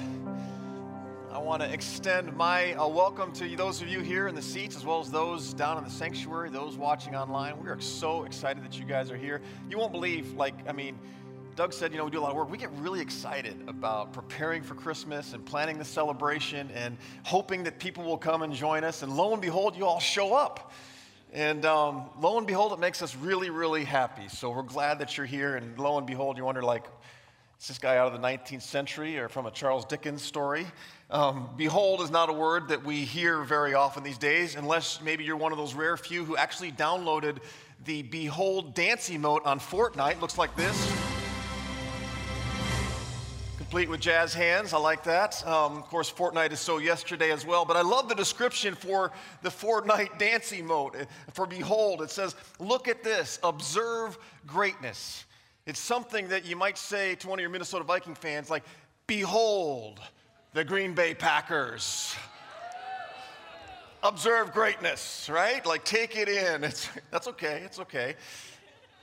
I 1.31 1.39
want 1.39 1.63
to 1.63 1.73
extend 1.73 2.37
my 2.37 2.73
uh, 2.73 2.89
welcome 2.89 3.31
to 3.35 3.55
those 3.55 3.81
of 3.81 3.87
you 3.87 4.01
here 4.01 4.27
in 4.27 4.35
the 4.35 4.43
seats, 4.43 4.75
as 4.75 4.85
well 4.85 4.99
as 4.99 5.09
those 5.09 5.55
down 5.55 5.79
in 5.79 5.85
the 5.85 5.91
sanctuary, 5.91 6.51
those 6.51 6.77
watching 6.77 7.15
online. 7.15 7.63
We 7.63 7.69
are 7.71 7.81
so 7.81 8.25
excited 8.25 8.65
that 8.65 8.77
you 8.77 8.85
guys 8.85 9.09
are 9.13 9.17
here. 9.17 9.41
You 9.69 9.79
won't 9.79 9.93
believe, 9.93 10.33
like, 10.33 10.55
I 10.69 10.73
mean, 10.73 10.99
Doug 11.55 11.73
said, 11.73 11.93
you 11.93 11.99
know, 11.99 12.07
we 12.07 12.11
do 12.11 12.19
a 12.19 12.23
lot 12.23 12.33
of 12.33 12.37
work. 12.37 12.51
We 12.51 12.59
get 12.59 12.73
really 12.79 13.01
excited 13.01 13.57
about 13.69 14.13
preparing 14.13 14.65
for 14.65 14.75
Christmas 14.75 15.33
and 15.33 15.47
planning 15.47 15.79
the 15.79 15.85
celebration 15.85 16.69
and 16.75 16.99
hoping 17.23 17.63
that 17.63 17.79
people 17.79 18.03
will 18.03 18.19
come 18.19 18.43
and 18.43 18.53
join 18.53 18.83
us. 18.83 19.05
And 19.05 19.17
lo 19.17 19.33
and 19.33 19.41
behold, 19.41 19.77
you 19.77 19.87
all 19.87 20.01
show 20.01 20.35
up. 20.35 20.73
And 21.33 21.65
um, 21.65 22.11
lo 22.21 22.37
and 22.37 22.49
behold, 22.49 22.73
it 22.73 22.81
makes 22.81 23.01
us 23.01 23.15
really, 23.15 23.49
really 23.49 23.85
happy. 23.85 24.27
So 24.27 24.51
we're 24.51 24.63
glad 24.63 24.99
that 24.99 25.17
you're 25.17 25.25
here. 25.25 25.55
And 25.55 25.79
lo 25.79 25.99
and 25.99 26.07
behold, 26.07 26.37
you 26.37 26.45
wonder, 26.45 26.65
like, 26.65 26.87
is 27.61 27.69
this 27.69 27.79
guy 27.79 27.99
out 27.99 28.07
of 28.07 28.19
the 28.19 28.27
19th 28.27 28.63
century 28.63 29.19
or 29.19 29.29
from 29.29 29.45
a 29.45 29.51
Charles 29.51 29.85
Dickens 29.85 30.23
story? 30.23 30.67
Um, 31.11 31.51
behold 31.59 32.01
is 32.01 32.11
not 32.11 32.31
a 32.31 32.33
word 32.33 32.69
that 32.69 32.83
we 32.83 33.05
hear 33.05 33.43
very 33.43 33.75
often 33.75 34.03
these 34.03 34.17
days, 34.17 34.55
unless 34.55 35.03
maybe 35.03 35.25
you're 35.25 35.37
one 35.37 35.53
of 35.53 35.59
those 35.59 35.75
rare 35.75 35.99
few 35.99 36.25
who 36.25 36.39
actually 36.39 36.73
downloaded 36.73 37.37
the 37.85 38.01
Behold 38.03 38.75
dance 38.75 39.11
emote 39.11 39.45
on 39.45 39.61
Fortnite. 39.61 40.23
Looks 40.23 40.39
like 40.39 40.57
this. 40.57 40.91
Complete 43.59 43.91
with 43.91 44.01
jazz 44.01 44.33
hands. 44.33 44.73
I 44.73 44.79
like 44.79 45.05
that. 45.05 45.47
Um, 45.47 45.77
of 45.77 45.85
course, 45.85 46.11
Fortnite 46.11 46.53
is 46.53 46.61
so 46.61 46.79
yesterday 46.79 47.31
as 47.31 47.45
well. 47.45 47.67
But 47.67 47.77
I 47.77 47.83
love 47.83 48.09
the 48.09 48.15
description 48.15 48.75
for 48.75 49.13
the 49.43 49.51
Fortnite 49.51 50.19
dance 50.19 50.51
emote. 50.51 51.07
For 51.35 51.45
behold, 51.45 52.01
it 52.01 52.11
says, 52.11 52.35
Look 52.59 52.89
at 52.89 53.05
this, 53.05 53.39
observe 53.43 54.19
greatness. 54.47 55.27
It's 55.67 55.79
something 55.79 56.29
that 56.29 56.45
you 56.45 56.57
might 56.57 56.79
say 56.79 57.15
to 57.17 57.29
one 57.29 57.39
of 57.39 57.43
your 57.43 57.51
Minnesota 57.51 57.85
Viking 57.85 58.15
fans, 58.15 58.51
like, 58.51 58.65
Behold 59.07 60.01
the 60.53 60.65
Green 60.65 60.95
Bay 60.95 61.15
Packers. 61.15 62.15
Observe 64.03 64.53
greatness, 64.53 65.29
right? 65.31 65.65
Like, 65.67 65.85
take 65.85 66.17
it 66.17 66.29
in. 66.29 66.65
It's, 66.65 66.89
that's 67.11 67.29
okay. 67.29 67.63
It's 67.65 67.79
okay. 67.81 68.17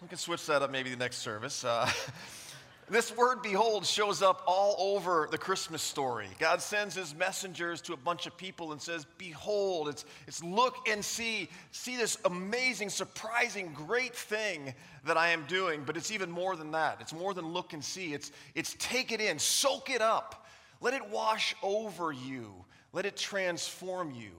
We 0.02 0.08
can 0.08 0.18
switch 0.18 0.46
that 0.48 0.62
up 0.62 0.72
maybe 0.72 0.90
the 0.90 0.98
next 0.98 1.18
service. 1.18 1.64
Uh, 1.64 1.90
This 2.90 3.14
word 3.14 3.42
behold 3.42 3.86
shows 3.86 4.22
up 4.22 4.44
all 4.48 4.96
over 4.96 5.28
the 5.30 5.38
Christmas 5.38 5.82
story. 5.82 6.30
God 6.40 6.62
sends 6.62 6.96
his 6.96 7.14
messengers 7.14 7.82
to 7.82 7.94
a 7.94 7.98
bunch 7.98 8.28
of 8.28 8.38
people 8.38 8.72
and 8.72 8.82
says, 8.82 9.06
Behold, 9.18 9.90
it's, 9.90 10.06
it's 10.26 10.42
look 10.42 10.88
and 10.88 11.04
see, 11.04 11.50
see 11.72 11.98
this 11.98 12.18
amazing, 12.24 12.88
surprising, 12.88 13.74
great 13.74 14.16
thing 14.16 14.74
that 15.04 15.18
I 15.18 15.30
am 15.30 15.44
doing. 15.48 15.84
But 15.86 15.98
it's 15.98 16.12
even 16.12 16.32
more 16.32 16.56
than 16.56 16.72
that. 16.72 17.02
It's 17.02 17.12
more 17.12 17.34
than 17.34 17.48
look 17.48 17.74
and 17.74 17.84
see. 17.84 18.14
It's, 18.14 18.32
it's 18.56 18.74
take 18.80 19.12
it 19.12 19.20
in, 19.20 19.38
soak 19.38 19.90
it 19.90 20.02
up, 20.02 20.48
let 20.80 20.94
it 20.94 21.06
wash 21.10 21.56
over 21.62 22.14
you, 22.14 22.54
let 22.94 23.06
it 23.06 23.18
transform 23.18 24.12
you. 24.12 24.32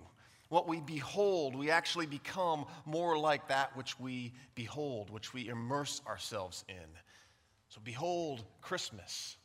What 0.49 0.67
we 0.67 0.81
behold, 0.81 1.55
we 1.55 1.71
actually 1.71 2.07
become 2.07 2.65
more 2.87 3.19
like 3.19 3.49
that 3.49 3.77
which 3.77 4.01
we 4.01 4.33
behold, 4.55 5.11
which 5.11 5.35
we 5.35 5.49
immerse 5.49 6.01
ourselves 6.07 6.65
in. 6.67 6.77
So, 7.69 7.81
behold 7.85 8.45
Christmas. 8.63 9.37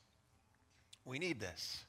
We 1.05 1.19
need 1.19 1.39
this. 1.39 1.83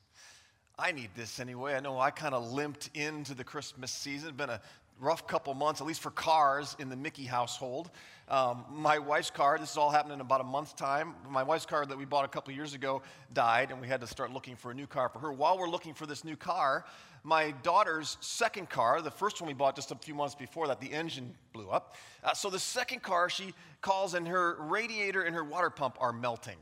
I 0.76 0.90
need 0.90 1.10
this 1.14 1.38
anyway. 1.38 1.74
I 1.74 1.80
know 1.80 2.00
I 2.00 2.10
kind 2.10 2.34
of 2.34 2.50
limped 2.50 2.90
into 2.94 3.34
the 3.34 3.44
Christmas 3.44 3.92
season. 3.92 4.30
It's 4.30 4.36
been 4.36 4.50
a 4.50 4.60
rough 4.98 5.26
couple 5.28 5.54
months, 5.54 5.80
at 5.80 5.86
least 5.86 6.00
for 6.00 6.10
cars 6.10 6.74
in 6.80 6.88
the 6.88 6.96
Mickey 6.96 7.24
household. 7.24 7.90
Um, 8.28 8.64
my 8.70 8.98
wife's 8.98 9.30
car, 9.30 9.58
this 9.58 9.70
is 9.70 9.76
all 9.76 9.90
happening 9.90 10.14
in 10.14 10.20
about 10.20 10.40
a 10.40 10.44
month's 10.44 10.72
time. 10.72 11.14
My 11.28 11.44
wife's 11.44 11.66
car 11.66 11.86
that 11.86 11.96
we 11.96 12.04
bought 12.04 12.24
a 12.24 12.28
couple 12.28 12.52
years 12.52 12.74
ago 12.74 13.02
died, 13.32 13.70
and 13.70 13.80
we 13.80 13.86
had 13.86 14.00
to 14.00 14.06
start 14.08 14.32
looking 14.32 14.56
for 14.56 14.72
a 14.72 14.74
new 14.74 14.88
car 14.88 15.08
for 15.08 15.20
her. 15.20 15.32
While 15.32 15.58
we're 15.58 15.68
looking 15.68 15.94
for 15.94 16.06
this 16.06 16.24
new 16.24 16.36
car, 16.36 16.84
my 17.24 17.52
daughter's 17.62 18.18
second 18.20 18.68
car, 18.68 19.00
the 19.00 19.10
first 19.10 19.40
one 19.40 19.48
we 19.48 19.54
bought 19.54 19.74
just 19.74 19.90
a 19.90 19.94
few 19.96 20.14
months 20.14 20.34
before 20.34 20.68
that, 20.68 20.78
the 20.78 20.92
engine 20.92 21.34
blew 21.54 21.70
up. 21.70 21.96
Uh, 22.22 22.34
so 22.34 22.50
the 22.50 22.58
second 22.58 23.02
car, 23.02 23.30
she 23.30 23.54
calls, 23.80 24.12
and 24.12 24.28
her 24.28 24.56
radiator 24.60 25.22
and 25.22 25.34
her 25.34 25.42
water 25.42 25.70
pump 25.70 25.96
are 26.00 26.12
melting. 26.12 26.58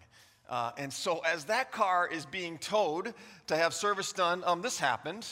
Uh, 0.48 0.70
and 0.78 0.92
so 0.92 1.18
as 1.26 1.44
that 1.46 1.72
car 1.72 2.08
is 2.08 2.26
being 2.26 2.58
towed 2.58 3.12
to 3.48 3.56
have 3.56 3.74
service 3.74 4.12
done, 4.12 4.44
um, 4.46 4.62
this 4.62 4.78
happened. 4.78 5.26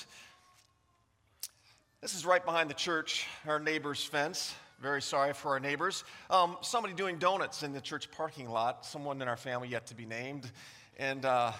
This 2.01 2.15
is 2.15 2.27
right 2.27 2.45
behind 2.45 2.69
the 2.69 2.75
church, 2.75 3.27
our 3.47 3.61
neighbor's 3.61 4.03
fence. 4.03 4.55
Very 4.81 5.03
sorry 5.03 5.33
for 5.33 5.51
our 5.53 5.61
neighbors. 5.61 6.03
Um, 6.31 6.57
somebody 6.63 6.95
doing 6.95 7.19
donuts 7.19 7.63
in 7.63 7.73
the 7.73 7.81
church 7.81 8.11
parking 8.11 8.49
lot, 8.49 8.85
someone 8.85 9.21
in 9.23 9.29
our 9.29 9.37
family 9.37 9.69
yet 9.69 9.87
to 9.89 9.95
be 9.95 10.07
named. 10.07 10.51
And 10.99 11.25
uh, 11.25 11.53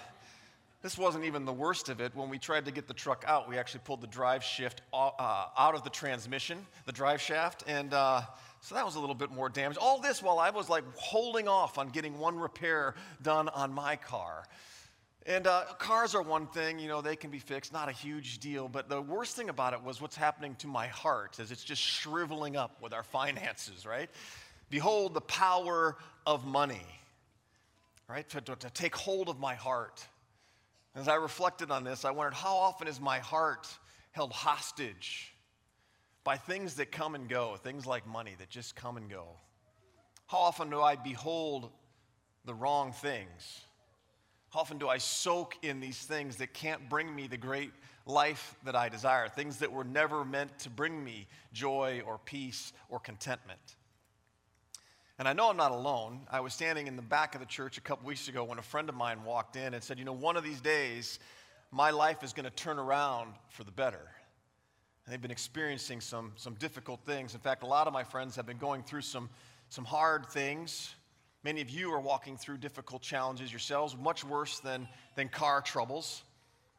this 0.81 0.97
wasn't 0.97 1.25
even 1.25 1.45
the 1.45 1.53
worst 1.53 1.89
of 1.89 2.01
it. 2.01 2.15
When 2.15 2.29
we 2.29 2.39
tried 2.39 2.65
to 2.65 2.71
get 2.71 2.87
the 2.87 2.93
truck 2.93 3.23
out, 3.27 3.47
we 3.47 3.57
actually 3.57 3.81
pulled 3.83 4.01
the 4.01 4.07
drive 4.07 4.43
shift 4.43 4.81
uh, 4.91 5.11
out 5.57 5.75
of 5.75 5.83
the 5.83 5.89
transmission, 5.89 6.65
the 6.85 6.91
drive 6.91 7.21
shaft, 7.21 7.63
and 7.67 7.93
uh, 7.93 8.21
so 8.61 8.75
that 8.75 8.85
was 8.85 8.95
a 8.95 8.99
little 8.99 9.15
bit 9.15 9.31
more 9.31 9.49
damage. 9.49 9.77
All 9.77 9.99
this 9.99 10.21
while 10.21 10.39
I 10.39 10.51
was 10.51 10.69
like 10.69 10.83
holding 10.95 11.47
off 11.47 11.77
on 11.77 11.89
getting 11.89 12.19
one 12.19 12.37
repair 12.37 12.95
done 13.21 13.49
on 13.49 13.73
my 13.73 13.95
car. 13.95 14.43
And 15.27 15.45
uh, 15.45 15.65
cars 15.77 16.15
are 16.15 16.21
one 16.23 16.47
thing, 16.47 16.79
you 16.79 16.87
know, 16.87 17.01
they 17.01 17.15
can 17.15 17.29
be 17.29 17.37
fixed, 17.37 17.71
not 17.71 17.89
a 17.89 17.91
huge 17.91 18.39
deal. 18.39 18.67
But 18.67 18.89
the 18.89 19.01
worst 19.01 19.35
thing 19.35 19.49
about 19.49 19.73
it 19.73 19.83
was 19.83 20.01
what's 20.01 20.15
happening 20.15 20.55
to 20.55 20.67
my 20.67 20.87
heart 20.87 21.39
as 21.39 21.51
it's 21.51 21.63
just 21.63 21.81
shriveling 21.81 22.55
up 22.55 22.81
with 22.81 22.91
our 22.91 23.03
finances, 23.03 23.85
right? 23.85 24.09
Behold 24.71 25.13
the 25.13 25.21
power 25.21 25.95
of 26.25 26.45
money, 26.45 26.85
right? 28.07 28.27
To, 28.29 28.41
to, 28.41 28.55
to 28.55 28.69
take 28.71 28.95
hold 28.95 29.29
of 29.29 29.39
my 29.39 29.53
heart. 29.53 30.03
As 30.95 31.07
I 31.07 31.15
reflected 31.15 31.71
on 31.71 31.83
this, 31.83 32.03
I 32.03 32.11
wondered 32.11 32.33
how 32.33 32.55
often 32.55 32.87
is 32.87 32.99
my 32.99 33.19
heart 33.19 33.67
held 34.11 34.31
hostage 34.33 35.33
by 36.23 36.37
things 36.37 36.75
that 36.75 36.91
come 36.91 37.15
and 37.15 37.29
go, 37.29 37.55
things 37.55 37.85
like 37.85 38.05
money 38.05 38.35
that 38.39 38.49
just 38.49 38.75
come 38.75 38.97
and 38.97 39.09
go? 39.09 39.27
How 40.27 40.39
often 40.39 40.69
do 40.69 40.81
I 40.81 40.95
behold 40.95 41.69
the 42.45 42.53
wrong 42.53 42.91
things? 42.91 43.61
How 44.49 44.59
often 44.59 44.77
do 44.77 44.89
I 44.89 44.97
soak 44.97 45.57
in 45.61 45.79
these 45.79 45.99
things 45.99 46.35
that 46.37 46.53
can't 46.53 46.89
bring 46.89 47.13
me 47.15 47.27
the 47.27 47.37
great 47.37 47.71
life 48.05 48.55
that 48.65 48.75
I 48.75 48.89
desire, 48.89 49.29
things 49.29 49.57
that 49.57 49.71
were 49.71 49.85
never 49.85 50.25
meant 50.25 50.59
to 50.59 50.69
bring 50.69 51.03
me 51.03 51.27
joy 51.53 52.01
or 52.05 52.17
peace 52.17 52.73
or 52.89 52.99
contentment? 52.99 53.77
And 55.21 55.27
I 55.27 55.33
know 55.33 55.51
I'm 55.51 55.57
not 55.57 55.69
alone. 55.69 56.21
I 56.31 56.39
was 56.39 56.51
standing 56.51 56.87
in 56.87 56.95
the 56.95 57.03
back 57.03 57.35
of 57.35 57.41
the 57.41 57.45
church 57.45 57.77
a 57.77 57.81
couple 57.81 58.07
weeks 58.07 58.27
ago 58.27 58.43
when 58.43 58.57
a 58.57 58.63
friend 58.63 58.89
of 58.89 58.95
mine 58.95 59.23
walked 59.23 59.55
in 59.55 59.75
and 59.75 59.83
said, 59.83 59.99
You 59.99 60.03
know, 60.03 60.13
one 60.13 60.35
of 60.35 60.43
these 60.43 60.61
days, 60.61 61.19
my 61.69 61.91
life 61.91 62.23
is 62.23 62.33
going 62.33 62.45
to 62.45 62.49
turn 62.49 62.79
around 62.79 63.35
for 63.49 63.63
the 63.63 63.71
better. 63.71 64.01
And 65.05 65.13
they've 65.13 65.21
been 65.21 65.29
experiencing 65.29 66.01
some, 66.01 66.31
some 66.37 66.55
difficult 66.55 67.01
things. 67.05 67.35
In 67.35 67.39
fact, 67.39 67.61
a 67.61 67.67
lot 67.67 67.85
of 67.85 67.93
my 67.93 68.03
friends 68.03 68.35
have 68.35 68.47
been 68.47 68.57
going 68.57 68.81
through 68.81 69.03
some, 69.03 69.29
some 69.69 69.85
hard 69.85 70.25
things. 70.25 70.95
Many 71.43 71.61
of 71.61 71.69
you 71.69 71.93
are 71.93 72.01
walking 72.01 72.35
through 72.35 72.57
difficult 72.57 73.03
challenges 73.03 73.51
yourselves, 73.51 73.95
much 73.95 74.23
worse 74.23 74.57
than, 74.57 74.87
than 75.15 75.29
car 75.29 75.61
troubles. 75.61 76.23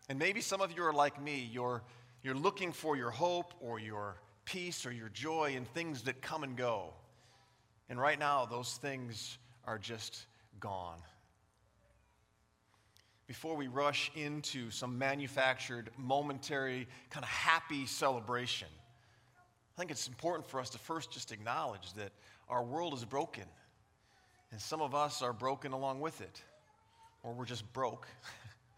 And 0.09 0.19
maybe 0.19 0.41
some 0.41 0.61
of 0.61 0.77
you 0.77 0.83
are 0.83 0.93
like 0.93 1.23
me. 1.23 1.49
You're, 1.53 1.85
you're 2.25 2.35
looking 2.35 2.73
for 2.73 2.97
your 2.97 3.11
hope 3.11 3.55
or 3.61 3.79
your 3.79 4.21
peace 4.45 4.85
or 4.85 4.91
your 4.91 5.11
joy 5.11 5.55
in 5.57 5.65
things 5.65 6.03
that 6.03 6.21
come 6.23 6.43
and 6.43 6.57
go. 6.57 6.95
And 7.93 8.01
right 8.01 8.19
now, 8.19 8.47
those 8.47 8.79
things 8.79 9.37
are 9.67 9.77
just 9.77 10.25
gone. 10.61 10.97
Before 13.27 13.55
we 13.55 13.69
rush 13.69 14.11
into 14.15 14.71
some 14.71 14.97
manufactured, 14.97 15.91
momentary, 15.99 16.89
kind 17.11 17.23
of 17.23 17.29
happy 17.29 17.85
celebration, 17.85 18.69
I 19.77 19.79
think 19.79 19.91
it's 19.91 20.09
important 20.09 20.49
for 20.49 20.59
us 20.59 20.71
to 20.71 20.79
first 20.79 21.13
just 21.13 21.33
acknowledge 21.33 21.93
that 21.93 22.13
our 22.49 22.65
world 22.65 22.95
is 22.95 23.05
broken. 23.05 23.45
And 24.53 24.59
some 24.59 24.81
of 24.81 24.95
us 24.95 25.21
are 25.21 25.35
broken 25.35 25.73
along 25.73 26.01
with 26.01 26.23
it, 26.23 26.43
or 27.23 27.35
we're 27.35 27.45
just 27.45 27.71
broke. 27.75 28.09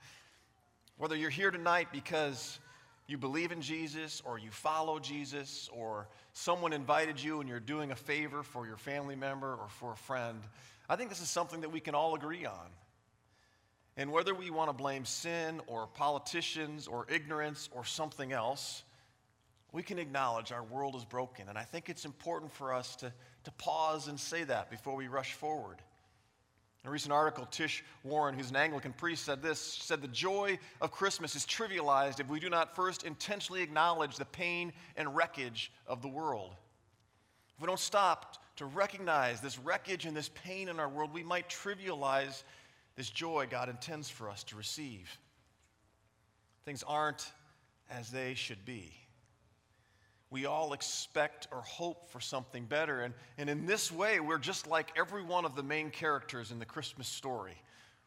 Whether 0.98 1.14
you're 1.14 1.30
here 1.30 1.52
tonight 1.52 1.86
because 1.92 2.58
you 3.06 3.18
believe 3.18 3.52
in 3.52 3.60
Jesus, 3.60 4.22
or 4.24 4.38
you 4.38 4.50
follow 4.50 4.98
Jesus, 4.98 5.68
or 5.72 6.08
someone 6.32 6.72
invited 6.72 7.22
you 7.22 7.40
and 7.40 7.48
you're 7.48 7.60
doing 7.60 7.90
a 7.90 7.96
favor 7.96 8.42
for 8.42 8.66
your 8.66 8.76
family 8.76 9.16
member 9.16 9.52
or 9.52 9.68
for 9.68 9.92
a 9.92 9.96
friend, 9.96 10.40
I 10.88 10.96
think 10.96 11.10
this 11.10 11.20
is 11.20 11.28
something 11.28 11.60
that 11.60 11.70
we 11.70 11.80
can 11.80 11.94
all 11.94 12.14
agree 12.14 12.46
on. 12.46 12.70
And 13.96 14.10
whether 14.10 14.34
we 14.34 14.50
want 14.50 14.70
to 14.70 14.72
blame 14.72 15.04
sin 15.04 15.60
or 15.66 15.86
politicians 15.86 16.88
or 16.88 17.06
ignorance 17.08 17.68
or 17.72 17.84
something 17.84 18.32
else, 18.32 18.82
we 19.72 19.82
can 19.82 19.98
acknowledge 19.98 20.50
our 20.50 20.64
world 20.64 20.96
is 20.96 21.04
broken. 21.04 21.48
And 21.48 21.58
I 21.58 21.62
think 21.64 21.88
it's 21.88 22.04
important 22.04 22.52
for 22.52 22.72
us 22.72 22.96
to, 22.96 23.12
to 23.44 23.50
pause 23.52 24.08
and 24.08 24.18
say 24.18 24.44
that 24.44 24.70
before 24.70 24.96
we 24.96 25.08
rush 25.08 25.34
forward. 25.34 25.76
In 26.84 26.88
a 26.88 26.90
recent 26.90 27.14
article, 27.14 27.46
Tish 27.46 27.82
Warren, 28.02 28.34
who's 28.34 28.50
an 28.50 28.56
Anglican 28.56 28.92
priest, 28.92 29.24
said 29.24 29.42
this 29.42 29.58
said, 29.58 30.02
The 30.02 30.08
joy 30.08 30.58
of 30.82 30.92
Christmas 30.92 31.34
is 31.34 31.46
trivialized 31.46 32.20
if 32.20 32.28
we 32.28 32.38
do 32.38 32.50
not 32.50 32.76
first 32.76 33.04
intentionally 33.04 33.62
acknowledge 33.62 34.16
the 34.16 34.26
pain 34.26 34.70
and 34.96 35.16
wreckage 35.16 35.72
of 35.86 36.02
the 36.02 36.08
world. 36.08 36.54
If 37.56 37.62
we 37.62 37.66
don't 37.66 37.78
stop 37.78 38.36
to 38.56 38.66
recognize 38.66 39.40
this 39.40 39.58
wreckage 39.58 40.04
and 40.04 40.14
this 40.14 40.28
pain 40.34 40.68
in 40.68 40.78
our 40.78 40.88
world, 40.90 41.14
we 41.14 41.22
might 41.22 41.48
trivialize 41.48 42.42
this 42.96 43.08
joy 43.08 43.46
God 43.50 43.70
intends 43.70 44.10
for 44.10 44.28
us 44.28 44.44
to 44.44 44.56
receive. 44.56 45.10
Things 46.66 46.82
aren't 46.86 47.32
as 47.90 48.10
they 48.10 48.34
should 48.34 48.62
be. 48.66 48.92
We 50.34 50.46
all 50.46 50.72
expect 50.72 51.46
or 51.52 51.60
hope 51.60 52.10
for 52.10 52.18
something 52.18 52.64
better. 52.64 53.02
And, 53.02 53.14
and 53.38 53.48
in 53.48 53.66
this 53.66 53.92
way, 53.92 54.18
we're 54.18 54.38
just 54.38 54.66
like 54.66 54.90
every 54.96 55.22
one 55.22 55.44
of 55.44 55.54
the 55.54 55.62
main 55.62 55.90
characters 55.90 56.50
in 56.50 56.58
the 56.58 56.64
Christmas 56.64 57.06
story. 57.06 57.54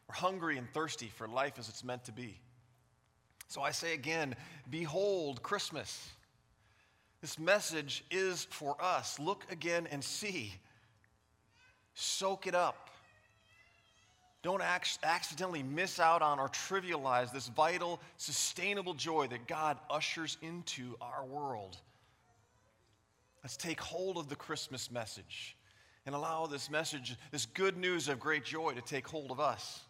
We're 0.09 0.15
hungry 0.15 0.57
and 0.57 0.67
thirsty 0.73 1.07
for 1.07 1.25
life 1.25 1.53
as 1.57 1.69
it's 1.69 1.86
meant 1.86 2.03
to 2.03 2.11
be. 2.11 2.38
So 3.47 3.61
I 3.61 3.71
say 3.71 3.93
again, 3.93 4.36
behold 4.69 5.41
Christmas. 5.41 6.09
This 7.21 7.39
message 7.39 8.03
is 8.11 8.45
for 8.49 8.75
us. 8.82 9.19
Look 9.19 9.45
again 9.49 9.88
and 9.89 10.03
see. 10.03 10.53
Soak 11.93 12.45
it 12.45 12.55
up. 12.55 12.89
Don't 14.43 14.61
ac- 14.61 14.99
accidentally 15.01 15.63
miss 15.63 15.97
out 15.97 16.21
on 16.21 16.39
or 16.39 16.49
trivialize 16.49 17.32
this 17.32 17.47
vital, 17.47 18.01
sustainable 18.17 18.95
joy 18.95 19.28
that 19.28 19.47
God 19.47 19.78
ushers 19.89 20.38
into 20.41 20.97
our 20.99 21.23
world. 21.23 21.78
Let's 23.48 23.56
take 23.56 23.80
hold 23.80 24.18
of 24.18 24.28
the 24.28 24.36
Christmas 24.36 24.91
message 24.91 25.56
and 26.06 26.14
allow 26.14 26.48
this 26.48 26.70
message, 26.70 27.16
this 27.32 27.45
good 27.45 27.78
news 27.78 28.10
of 28.10 28.20
great 28.20 28.43
joy, 28.43 28.74
to 28.74 28.82
take 28.82 29.08
hold 29.08 29.32
of 29.32 29.39
us. 29.39 29.84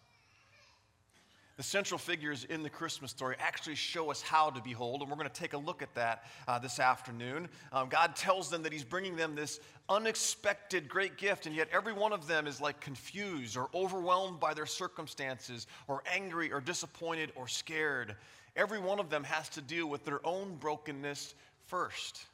The 1.56 1.64
central 1.64 1.98
figures 1.98 2.44
in 2.44 2.62
the 2.62 2.70
Christmas 2.70 3.10
story 3.10 3.36
actually 3.40 3.74
show 3.74 4.12
us 4.12 4.22
how 4.22 4.52
to 4.52 4.62
behold, 4.62 5.02
and 5.02 5.10
we're 5.10 5.18
going 5.18 5.28
to 5.28 5.34
take 5.34 5.54
a 5.54 5.58
look 5.58 5.82
at 5.82 5.92
that 5.96 6.26
uh, 6.48 6.60
this 6.60 6.80
afternoon. 6.80 7.50
Um, 7.72 7.90
God 7.90 8.16
tells 8.16 8.52
them 8.52 8.62
that 8.62 8.72
He's 8.72 8.84
bringing 8.84 9.16
them 9.16 9.34
this 9.34 9.60
unexpected 9.90 10.88
great 10.88 11.18
gift, 11.18 11.48
and 11.48 11.56
yet 11.56 11.68
every 11.74 11.94
one 11.94 12.14
of 12.14 12.28
them 12.28 12.46
is 12.46 12.62
like 12.62 12.80
confused 12.80 13.58
or 13.58 13.70
overwhelmed 13.74 14.40
by 14.40 14.54
their 14.54 14.68
circumstances, 14.68 15.66
or 15.88 16.04
angry 16.14 16.54
or 16.54 16.62
disappointed 16.62 17.32
or 17.34 17.48
scared. 17.48 18.18
Every 18.56 18.78
one 18.78 19.00
of 19.00 19.10
them 19.10 19.24
has 19.24 19.50
to 19.50 19.62
deal 19.62 19.88
with 19.88 20.06
their 20.06 20.24
own 20.24 20.58
brokenness 20.58 21.34
first. 21.66 22.28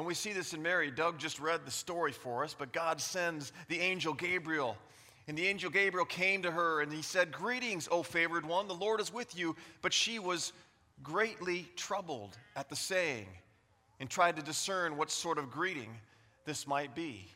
And 0.00 0.06
we 0.06 0.14
see 0.14 0.32
this 0.32 0.54
in 0.54 0.62
Mary. 0.62 0.90
Doug 0.90 1.18
just 1.18 1.38
read 1.40 1.66
the 1.66 1.70
story 1.70 2.12
for 2.12 2.42
us, 2.42 2.56
but 2.58 2.72
God 2.72 3.02
sends 3.02 3.52
the 3.68 3.80
angel 3.80 4.14
Gabriel. 4.14 4.78
And 5.28 5.36
the 5.36 5.46
angel 5.46 5.68
Gabriel 5.68 6.06
came 6.06 6.40
to 6.40 6.50
her 6.50 6.80
and 6.80 6.90
he 6.90 7.02
said, 7.02 7.30
Greetings, 7.30 7.86
O 7.92 8.02
favored 8.02 8.46
one, 8.46 8.66
the 8.66 8.72
Lord 8.72 9.02
is 9.02 9.12
with 9.12 9.38
you. 9.38 9.56
But 9.82 9.92
she 9.92 10.18
was 10.18 10.54
greatly 11.02 11.68
troubled 11.76 12.38
at 12.56 12.70
the 12.70 12.76
saying 12.76 13.26
and 14.00 14.08
tried 14.08 14.36
to 14.36 14.42
discern 14.42 14.96
what 14.96 15.10
sort 15.10 15.36
of 15.36 15.50
greeting 15.50 15.94
this 16.46 16.66
might 16.66 16.94
be. 16.94 17.26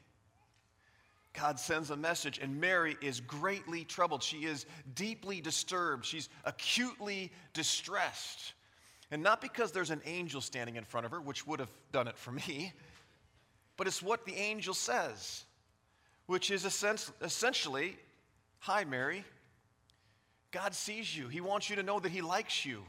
God 1.34 1.60
sends 1.60 1.90
a 1.90 1.96
message, 1.98 2.38
and 2.38 2.58
Mary 2.58 2.96
is 3.02 3.20
greatly 3.20 3.84
troubled. 3.84 4.22
She 4.22 4.46
is 4.46 4.64
deeply 4.94 5.42
disturbed. 5.42 6.06
She's 6.06 6.30
acutely 6.46 7.30
distressed. 7.52 8.54
And 9.14 9.22
not 9.22 9.40
because 9.40 9.70
there's 9.70 9.90
an 9.90 10.00
angel 10.06 10.40
standing 10.40 10.74
in 10.74 10.82
front 10.82 11.06
of 11.06 11.12
her, 11.12 11.20
which 11.20 11.46
would 11.46 11.60
have 11.60 11.70
done 11.92 12.08
it 12.08 12.18
for 12.18 12.32
me, 12.32 12.72
but 13.76 13.86
it's 13.86 14.02
what 14.02 14.26
the 14.26 14.34
angel 14.34 14.74
says, 14.74 15.44
which 16.26 16.50
is 16.50 16.64
essentially 16.64 17.96
Hi, 18.58 18.82
Mary. 18.82 19.24
God 20.50 20.74
sees 20.74 21.16
you. 21.16 21.28
He 21.28 21.40
wants 21.40 21.70
you 21.70 21.76
to 21.76 21.84
know 21.84 22.00
that 22.00 22.10
He 22.10 22.22
likes 22.22 22.66
you, 22.66 22.82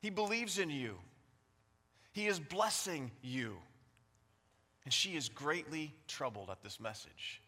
He 0.00 0.08
believes 0.08 0.58
in 0.58 0.70
you, 0.70 0.96
He 2.14 2.26
is 2.26 2.40
blessing 2.40 3.10
you. 3.20 3.58
And 4.86 4.92
she 4.94 5.16
is 5.16 5.28
greatly 5.28 5.92
troubled 6.08 6.48
at 6.48 6.62
this 6.62 6.80
message. 6.80 7.42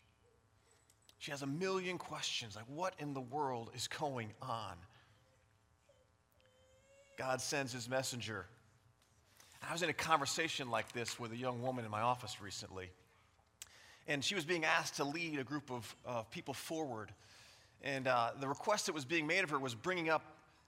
She 1.17 1.31
has 1.31 1.41
a 1.41 1.47
million 1.47 1.97
questions 1.97 2.55
like, 2.55 2.67
what 2.69 2.93
in 2.99 3.15
the 3.15 3.23
world 3.23 3.71
is 3.75 3.89
going 3.89 4.35
on? 4.43 4.75
God 7.17 7.41
sends 7.41 7.73
his 7.73 7.89
messenger. 7.89 8.47
I 9.69 9.73
was 9.73 9.83
in 9.83 9.89
a 9.89 9.95
conversation 9.95 10.71
like 10.71 10.93
this 10.93 11.19
with 11.19 11.33
a 11.33 11.37
young 11.37 11.63
woman 11.63 11.85
in 11.85 11.91
my 11.91 12.03
office 12.03 12.41
recently. 12.41 12.91
And 14.07 14.23
she 14.23 14.35
was 14.35 14.45
being 14.45 14.65
asked 14.65 14.97
to 14.97 15.05
lead 15.05 15.39
a 15.39 15.45
group 15.45 15.71
of 15.71 15.97
uh, 16.07 16.23
people 16.25 16.55
forward. 16.55 17.11
And 17.83 18.07
uh, 18.07 18.31
the 18.39 18.47
request 18.47 18.87
that 18.87 18.95
was 18.95 19.05
being 19.05 19.27
made 19.27 19.43
of 19.43 19.51
her 19.51 19.59
was 19.59 19.75
bringing 19.75 20.09
up 20.09 20.23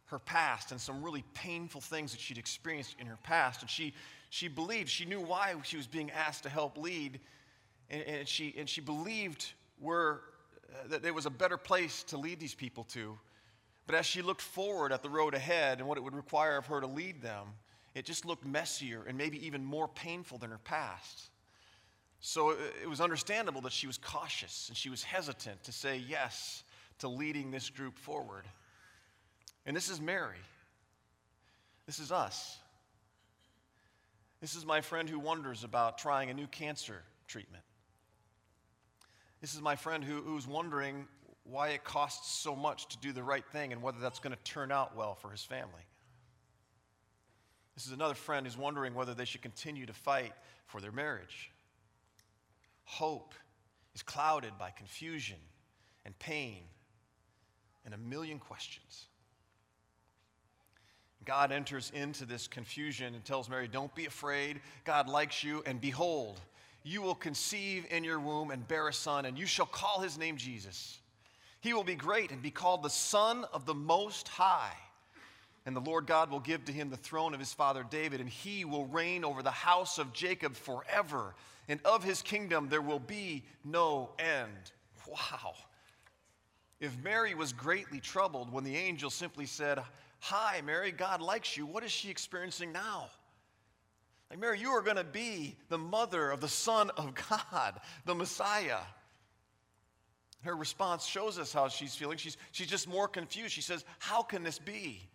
her 0.06 0.18
past 0.18 0.72
and 0.72 0.80
some 0.80 1.02
really 1.02 1.22
painful 1.34 1.80
things 1.80 2.12
that 2.12 2.20
she'd 2.20 2.38
experienced 2.38 2.96
in 2.98 3.06
her 3.06 3.18
past. 3.22 3.60
And 3.60 3.70
she, 3.70 3.94
she 4.30 4.48
believed, 4.48 4.88
she 4.88 5.04
knew 5.04 5.20
why 5.20 5.54
she 5.62 5.76
was 5.76 5.86
being 5.86 6.10
asked 6.10 6.42
to 6.44 6.48
help 6.48 6.78
lead. 6.78 7.20
And, 7.90 8.02
and 8.02 8.28
she, 8.28 8.54
and 8.58 8.68
she 8.68 8.80
believed 8.80 9.52
where, 9.78 10.20
uh, 10.72 10.88
that 10.88 11.02
there 11.02 11.14
was 11.14 11.26
a 11.26 11.30
better 11.30 11.58
place 11.58 12.02
to 12.04 12.16
lead 12.16 12.40
these 12.40 12.54
people 12.54 12.84
to. 12.84 13.18
But 13.88 13.94
as 13.94 14.04
she 14.04 14.20
looked 14.20 14.42
forward 14.42 14.92
at 14.92 15.02
the 15.02 15.08
road 15.08 15.32
ahead 15.32 15.78
and 15.78 15.88
what 15.88 15.96
it 15.96 16.02
would 16.02 16.14
require 16.14 16.58
of 16.58 16.66
her 16.66 16.78
to 16.78 16.86
lead 16.86 17.22
them, 17.22 17.46
it 17.94 18.04
just 18.04 18.26
looked 18.26 18.44
messier 18.44 19.02
and 19.08 19.16
maybe 19.16 19.44
even 19.46 19.64
more 19.64 19.88
painful 19.88 20.36
than 20.36 20.50
her 20.50 20.58
past. 20.58 21.30
So 22.20 22.50
uh, 22.50 22.56
it 22.82 22.86
was 22.86 23.00
understandable 23.00 23.62
that 23.62 23.72
she 23.72 23.86
was 23.86 23.96
cautious 23.96 24.68
and 24.68 24.76
she 24.76 24.90
was 24.90 25.02
hesitant 25.02 25.64
to 25.64 25.72
say 25.72 25.96
yes 26.06 26.64
to 26.98 27.08
leading 27.08 27.50
this 27.50 27.70
group 27.70 27.98
forward. 27.98 28.44
And 29.64 29.74
this 29.74 29.88
is 29.88 30.02
Mary. 30.02 30.36
This 31.86 31.98
is 31.98 32.12
us. 32.12 32.58
This 34.42 34.54
is 34.54 34.66
my 34.66 34.82
friend 34.82 35.08
who 35.08 35.18
wonders 35.18 35.64
about 35.64 35.96
trying 35.96 36.28
a 36.28 36.34
new 36.34 36.46
cancer 36.46 37.00
treatment. 37.26 37.64
This 39.40 39.54
is 39.54 39.62
my 39.62 39.76
friend 39.76 40.04
who, 40.04 40.20
who's 40.20 40.46
wondering 40.46 41.06
why 41.50 41.68
it 41.68 41.82
costs 41.82 42.38
so 42.38 42.54
much 42.54 42.88
to 42.88 42.98
do 42.98 43.12
the 43.12 43.22
right 43.22 43.44
thing 43.52 43.72
and 43.72 43.82
whether 43.82 43.98
that's 44.00 44.18
going 44.18 44.34
to 44.34 44.42
turn 44.42 44.70
out 44.70 44.96
well 44.96 45.14
for 45.14 45.30
his 45.30 45.42
family. 45.42 45.86
This 47.74 47.86
is 47.86 47.92
another 47.92 48.14
friend 48.14 48.44
who's 48.46 48.58
wondering 48.58 48.94
whether 48.94 49.14
they 49.14 49.24
should 49.24 49.42
continue 49.42 49.86
to 49.86 49.92
fight 49.92 50.32
for 50.66 50.80
their 50.80 50.92
marriage. 50.92 51.50
Hope 52.84 53.34
is 53.94 54.02
clouded 54.02 54.52
by 54.58 54.70
confusion 54.70 55.38
and 56.04 56.18
pain 56.18 56.62
and 57.84 57.94
a 57.94 57.98
million 57.98 58.38
questions. 58.38 59.06
God 61.24 61.52
enters 61.52 61.92
into 61.94 62.24
this 62.24 62.48
confusion 62.48 63.14
and 63.14 63.24
tells 63.24 63.48
Mary, 63.48 63.68
Don't 63.68 63.94
be 63.94 64.06
afraid. 64.06 64.60
God 64.84 65.08
likes 65.08 65.44
you, 65.44 65.62
and 65.66 65.80
behold, 65.80 66.40
you 66.82 67.02
will 67.02 67.14
conceive 67.14 67.86
in 67.90 68.02
your 68.02 68.18
womb 68.18 68.50
and 68.50 68.66
bear 68.66 68.88
a 68.88 68.92
son, 68.92 69.26
and 69.26 69.38
you 69.38 69.44
shall 69.44 69.66
call 69.66 70.00
his 70.00 70.16
name 70.16 70.38
Jesus. 70.38 70.98
He 71.60 71.72
will 71.72 71.84
be 71.84 71.94
great 71.94 72.30
and 72.30 72.40
be 72.40 72.50
called 72.50 72.82
the 72.82 72.90
Son 72.90 73.44
of 73.52 73.66
the 73.66 73.74
Most 73.74 74.28
High. 74.28 74.76
And 75.66 75.76
the 75.76 75.80
Lord 75.80 76.06
God 76.06 76.30
will 76.30 76.40
give 76.40 76.64
to 76.66 76.72
him 76.72 76.88
the 76.88 76.96
throne 76.96 77.34
of 77.34 77.40
his 77.40 77.52
father 77.52 77.84
David, 77.88 78.20
and 78.20 78.28
he 78.28 78.64
will 78.64 78.86
reign 78.86 79.24
over 79.24 79.42
the 79.42 79.50
house 79.50 79.98
of 79.98 80.12
Jacob 80.12 80.54
forever. 80.54 81.34
And 81.68 81.80
of 81.84 82.02
his 82.02 82.22
kingdom 82.22 82.68
there 82.68 82.80
will 82.80 83.00
be 83.00 83.44
no 83.64 84.10
end. 84.18 84.72
Wow. 85.06 85.54
If 86.80 86.96
Mary 87.02 87.34
was 87.34 87.52
greatly 87.52 88.00
troubled 88.00 88.52
when 88.52 88.64
the 88.64 88.76
angel 88.76 89.10
simply 89.10 89.46
said, 89.46 89.80
Hi, 90.20 90.62
Mary, 90.64 90.90
God 90.90 91.20
likes 91.20 91.56
you, 91.56 91.66
what 91.66 91.84
is 91.84 91.92
she 91.92 92.10
experiencing 92.10 92.72
now? 92.72 93.08
Like, 94.30 94.38
Mary, 94.40 94.60
you 94.60 94.70
are 94.70 94.82
going 94.82 94.96
to 94.96 95.04
be 95.04 95.56
the 95.68 95.78
mother 95.78 96.30
of 96.30 96.40
the 96.40 96.48
Son 96.48 96.90
of 96.96 97.14
God, 97.30 97.80
the 98.04 98.14
Messiah. 98.14 98.80
Her 100.42 100.54
response 100.54 101.04
shows 101.04 101.38
us 101.38 101.52
how 101.52 101.68
she's 101.68 101.94
feeling. 101.94 102.16
She's, 102.16 102.36
she's 102.52 102.68
just 102.68 102.88
more 102.88 103.08
confused. 103.08 103.52
She 103.52 103.60
says, 103.60 103.84
How 103.98 104.22
can 104.22 104.44
this 104.44 104.58
be? 104.58 105.08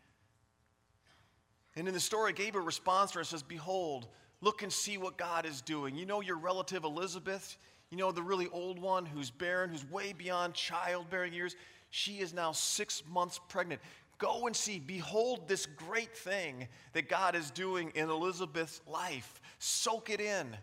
And 1.75 1.87
in 1.87 1.93
the 1.93 1.99
story, 1.99 2.33
Gabriel 2.33 2.65
responds 2.65 3.11
to 3.11 3.15
her 3.15 3.21
and 3.21 3.27
says, 3.27 3.41
Behold, 3.41 4.07
look 4.41 4.61
and 4.61 4.71
see 4.71 4.97
what 4.97 5.17
God 5.17 5.45
is 5.45 5.61
doing. 5.61 5.95
You 5.95 6.05
know 6.05 6.21
your 6.21 6.37
relative 6.37 6.83
Elizabeth? 6.83 7.57
You 7.89 7.97
know 7.97 8.11
the 8.11 8.21
really 8.21 8.49
old 8.51 8.79
one 8.79 9.05
who's 9.05 9.31
barren, 9.31 9.69
who's 9.69 9.89
way 9.89 10.13
beyond 10.13 10.53
childbearing 10.53 11.33
years? 11.33 11.55
She 11.89 12.19
is 12.19 12.33
now 12.33 12.51
six 12.51 13.03
months 13.07 13.39
pregnant. 13.49 13.81
Go 14.17 14.47
and 14.47 14.55
see, 14.55 14.79
behold 14.79 15.47
this 15.47 15.65
great 15.65 16.15
thing 16.15 16.67
that 16.93 17.09
God 17.09 17.35
is 17.35 17.51
doing 17.51 17.91
in 17.95 18.09
Elizabeth's 18.09 18.81
life. 18.87 19.41
Soak 19.59 20.09
it 20.09 20.19
in. 20.19 20.55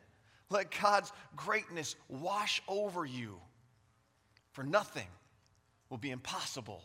Let 0.49 0.75
God's 0.81 1.13
greatness 1.37 1.95
wash 2.09 2.63
over 2.67 3.05
you. 3.05 3.37
For 4.53 4.65
nothing 4.65 5.07
will 5.89 5.99
be 5.99 6.11
impossible 6.11 6.83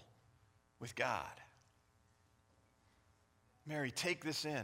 with 0.79 0.95
God. 0.95 1.41
Mary, 3.65 3.91
take 3.91 4.23
this 4.23 4.45
in. 4.45 4.63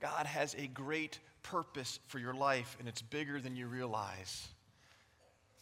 God 0.00 0.26
has 0.26 0.54
a 0.54 0.66
great 0.66 1.18
purpose 1.42 1.98
for 2.06 2.18
your 2.18 2.34
life, 2.34 2.76
and 2.78 2.88
it's 2.88 3.02
bigger 3.02 3.40
than 3.40 3.56
you 3.56 3.66
realize. 3.66 4.48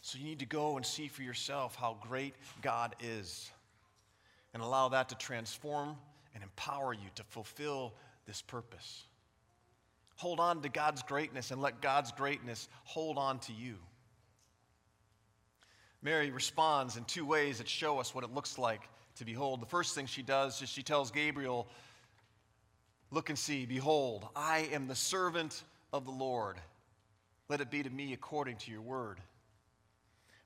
So 0.01 0.17
you 0.17 0.25
need 0.25 0.39
to 0.39 0.45
go 0.45 0.75
and 0.75 0.85
see 0.85 1.07
for 1.07 1.21
yourself 1.21 1.75
how 1.75 1.97
great 2.01 2.35
God 2.61 2.95
is 3.01 3.49
and 4.53 4.61
allow 4.61 4.89
that 4.89 5.09
to 5.09 5.15
transform 5.15 5.95
and 6.33 6.43
empower 6.43 6.93
you 6.93 7.09
to 7.15 7.23
fulfill 7.23 7.93
this 8.25 8.41
purpose. 8.41 9.05
Hold 10.17 10.39
on 10.39 10.61
to 10.61 10.69
God's 10.69 11.03
greatness 11.03 11.51
and 11.51 11.61
let 11.61 11.81
God's 11.81 12.11
greatness 12.11 12.67
hold 12.83 13.17
on 13.17 13.39
to 13.39 13.53
you. 13.53 13.75
Mary 16.01 16.31
responds 16.31 16.97
in 16.97 17.03
two 17.05 17.25
ways 17.25 17.57
that 17.57 17.67
show 17.67 17.99
us 17.99 18.13
what 18.13 18.23
it 18.23 18.33
looks 18.33 18.57
like 18.57 18.81
to 19.15 19.25
behold. 19.25 19.61
The 19.61 19.65
first 19.65 19.95
thing 19.95 20.05
she 20.05 20.21
does 20.21 20.61
is 20.61 20.69
she 20.69 20.83
tells 20.83 21.11
Gabriel, 21.11 21.67
Look 23.09 23.29
and 23.29 23.39
see, 23.39 23.65
behold, 23.65 24.27
I 24.35 24.69
am 24.73 24.87
the 24.87 24.95
servant 24.95 25.63
of 25.93 26.05
the 26.05 26.11
Lord. 26.11 26.57
Let 27.49 27.61
it 27.61 27.71
be 27.71 27.81
to 27.81 27.89
me 27.89 28.11
according 28.11 28.57
to 28.57 28.71
your 28.71 28.81
word. 28.81 29.19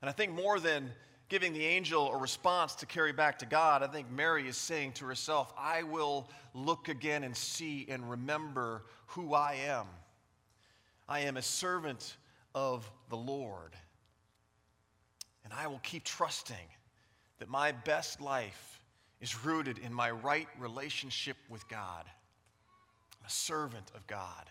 And 0.00 0.08
I 0.08 0.12
think 0.12 0.32
more 0.32 0.60
than 0.60 0.90
giving 1.28 1.52
the 1.52 1.64
angel 1.64 2.12
a 2.12 2.16
response 2.16 2.76
to 2.76 2.86
carry 2.86 3.12
back 3.12 3.40
to 3.40 3.46
God, 3.46 3.82
I 3.82 3.88
think 3.88 4.10
Mary 4.10 4.46
is 4.46 4.56
saying 4.56 4.92
to 4.92 5.06
herself, 5.06 5.52
I 5.58 5.82
will 5.82 6.28
look 6.54 6.88
again 6.88 7.24
and 7.24 7.36
see 7.36 7.86
and 7.88 8.08
remember 8.08 8.84
who 9.06 9.34
I 9.34 9.54
am. 9.66 9.86
I 11.08 11.20
am 11.20 11.36
a 11.36 11.42
servant 11.42 12.16
of 12.54 12.88
the 13.08 13.16
Lord. 13.16 13.72
And 15.52 15.60
I 15.60 15.66
will 15.66 15.80
keep 15.82 16.04
trusting 16.04 16.56
that 17.38 17.46
my 17.46 17.72
best 17.72 18.22
life 18.22 18.80
is 19.20 19.44
rooted 19.44 19.78
in 19.78 19.92
my 19.92 20.10
right 20.10 20.48
relationship 20.58 21.36
with 21.50 21.68
God. 21.68 22.06
I'm 23.20 23.26
a 23.26 23.30
servant 23.30 23.92
of 23.94 24.06
God. 24.06 24.48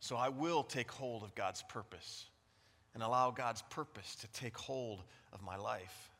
So 0.00 0.16
I 0.16 0.28
will 0.28 0.64
take 0.64 0.90
hold 0.90 1.22
of 1.22 1.36
God's 1.36 1.62
purpose 1.68 2.26
and 2.94 3.02
allow 3.04 3.30
God's 3.30 3.62
purpose 3.70 4.16
to 4.16 4.26
take 4.28 4.56
hold 4.56 5.04
of 5.32 5.40
my 5.42 5.56
life. 5.56 6.10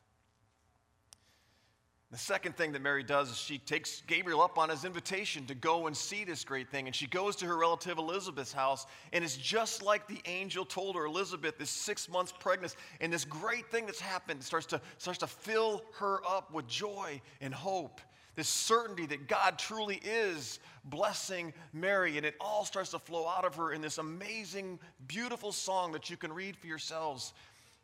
The 2.11 2.17
second 2.17 2.57
thing 2.57 2.73
that 2.73 2.81
Mary 2.81 3.03
does 3.03 3.31
is 3.31 3.37
she 3.37 3.59
takes 3.59 4.01
Gabriel 4.07 4.41
up 4.41 4.57
on 4.57 4.71
his 4.71 4.87
invitation 4.87 5.45
to 5.45 5.55
go 5.55 5.89
and 5.89 5.95
see 5.97 6.25
this 6.25 6.43
great 6.43 6.71
thing. 6.71 6.87
And 6.87 6.97
she 6.97 7.07
goes 7.07 7.37
to 7.37 7.45
her 7.45 7.59
relative 7.59 7.99
Elizabeth's 7.99 8.53
house, 8.53 8.87
and 9.13 9.23
it's 9.23 9.37
just 9.37 9.83
like 9.83 10.07
the 10.07 10.21
angel 10.25 10.65
told 10.65 10.97
her 10.97 11.05
Elizabeth 11.05 11.61
is 11.61 11.69
six 11.69 12.09
months 12.09 12.33
pregnant, 12.33 12.77
and 13.03 13.13
this 13.13 13.27
great 13.27 13.71
thing 13.71 13.85
that's 13.85 14.01
happened 14.01 14.43
starts 14.43 14.65
to, 14.67 14.81
starts 14.97 15.19
to 15.19 15.27
fill 15.27 15.83
her 15.99 16.21
up 16.27 16.51
with 16.51 16.67
joy 16.67 17.21
and 17.43 17.53
hope. 17.53 18.01
This 18.37 18.49
certainty 18.49 19.05
that 19.07 19.27
God 19.29 19.59
truly 19.59 19.97
is 19.97 20.61
blessing 20.85 21.53
Mary, 21.75 22.17
and 22.17 22.25
it 22.25 22.37
all 22.41 22.65
starts 22.65 22.93
to 22.93 22.99
flow 22.99 23.27
out 23.27 23.45
of 23.45 23.57
her 23.57 23.73
in 23.73 23.83
this 23.83 23.99
amazing, 23.99 24.79
beautiful 25.09 25.53
song 25.53 25.93
that 25.93 26.09
you 26.09 26.17
can 26.17 26.33
read 26.33 26.57
for 26.57 26.69
yourselves 26.69 27.35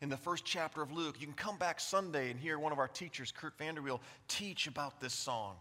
in 0.01 0.09
the 0.09 0.17
first 0.17 0.45
chapter 0.45 0.81
of 0.81 0.91
Luke. 0.91 1.15
You 1.19 1.27
can 1.27 1.35
come 1.35 1.57
back 1.57 1.79
Sunday 1.79 2.29
and 2.29 2.39
hear 2.39 2.59
one 2.59 2.71
of 2.71 2.79
our 2.79 2.87
teachers, 2.87 3.31
Kurt 3.31 3.57
Vanderweel, 3.57 3.99
teach 4.27 4.67
about 4.67 4.99
this 4.99 5.13
song. 5.13 5.55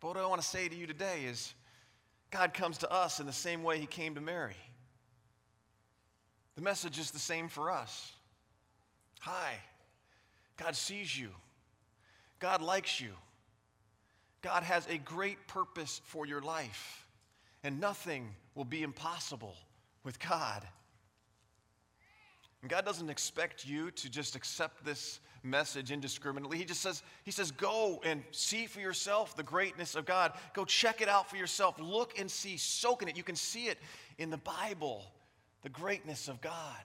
But 0.00 0.08
what 0.08 0.16
I 0.16 0.26
want 0.26 0.40
to 0.40 0.46
say 0.46 0.68
to 0.68 0.74
you 0.74 0.86
today 0.86 1.24
is 1.26 1.54
God 2.30 2.54
comes 2.54 2.78
to 2.78 2.92
us 2.92 3.20
in 3.20 3.26
the 3.26 3.32
same 3.32 3.62
way 3.62 3.78
he 3.78 3.86
came 3.86 4.14
to 4.14 4.20
Mary. 4.20 4.56
The 6.56 6.62
message 6.62 6.98
is 6.98 7.10
the 7.10 7.18
same 7.18 7.48
for 7.48 7.70
us. 7.70 8.12
Hi, 9.20 9.54
God 10.56 10.76
sees 10.76 11.18
you, 11.18 11.28
God 12.38 12.62
likes 12.62 13.00
you, 13.00 13.10
God 14.42 14.62
has 14.62 14.86
a 14.88 14.98
great 14.98 15.46
purpose 15.48 16.00
for 16.04 16.26
your 16.26 16.40
life, 16.40 17.06
and 17.62 17.80
nothing 17.80 18.28
will 18.54 18.64
be 18.64 18.82
impossible 18.82 19.54
with 20.04 20.18
God. 20.20 20.62
And 22.66 22.70
God 22.72 22.84
doesn't 22.84 23.10
expect 23.10 23.64
you 23.64 23.92
to 23.92 24.10
just 24.10 24.34
accept 24.34 24.84
this 24.84 25.20
message 25.44 25.92
indiscriminately. 25.92 26.58
He 26.58 26.64
just 26.64 26.80
says, 26.80 27.04
He 27.22 27.30
says, 27.30 27.52
go 27.52 28.00
and 28.04 28.24
see 28.32 28.66
for 28.66 28.80
yourself 28.80 29.36
the 29.36 29.44
greatness 29.44 29.94
of 29.94 30.04
God. 30.04 30.32
Go 30.52 30.64
check 30.64 31.00
it 31.00 31.08
out 31.08 31.30
for 31.30 31.36
yourself. 31.36 31.78
Look 31.78 32.18
and 32.18 32.28
see, 32.28 32.56
soak 32.56 33.02
in 33.02 33.08
it. 33.08 33.16
You 33.16 33.22
can 33.22 33.36
see 33.36 33.66
it 33.66 33.78
in 34.18 34.30
the 34.30 34.38
Bible, 34.38 35.04
the 35.62 35.68
greatness 35.68 36.26
of 36.26 36.40
God. 36.40 36.82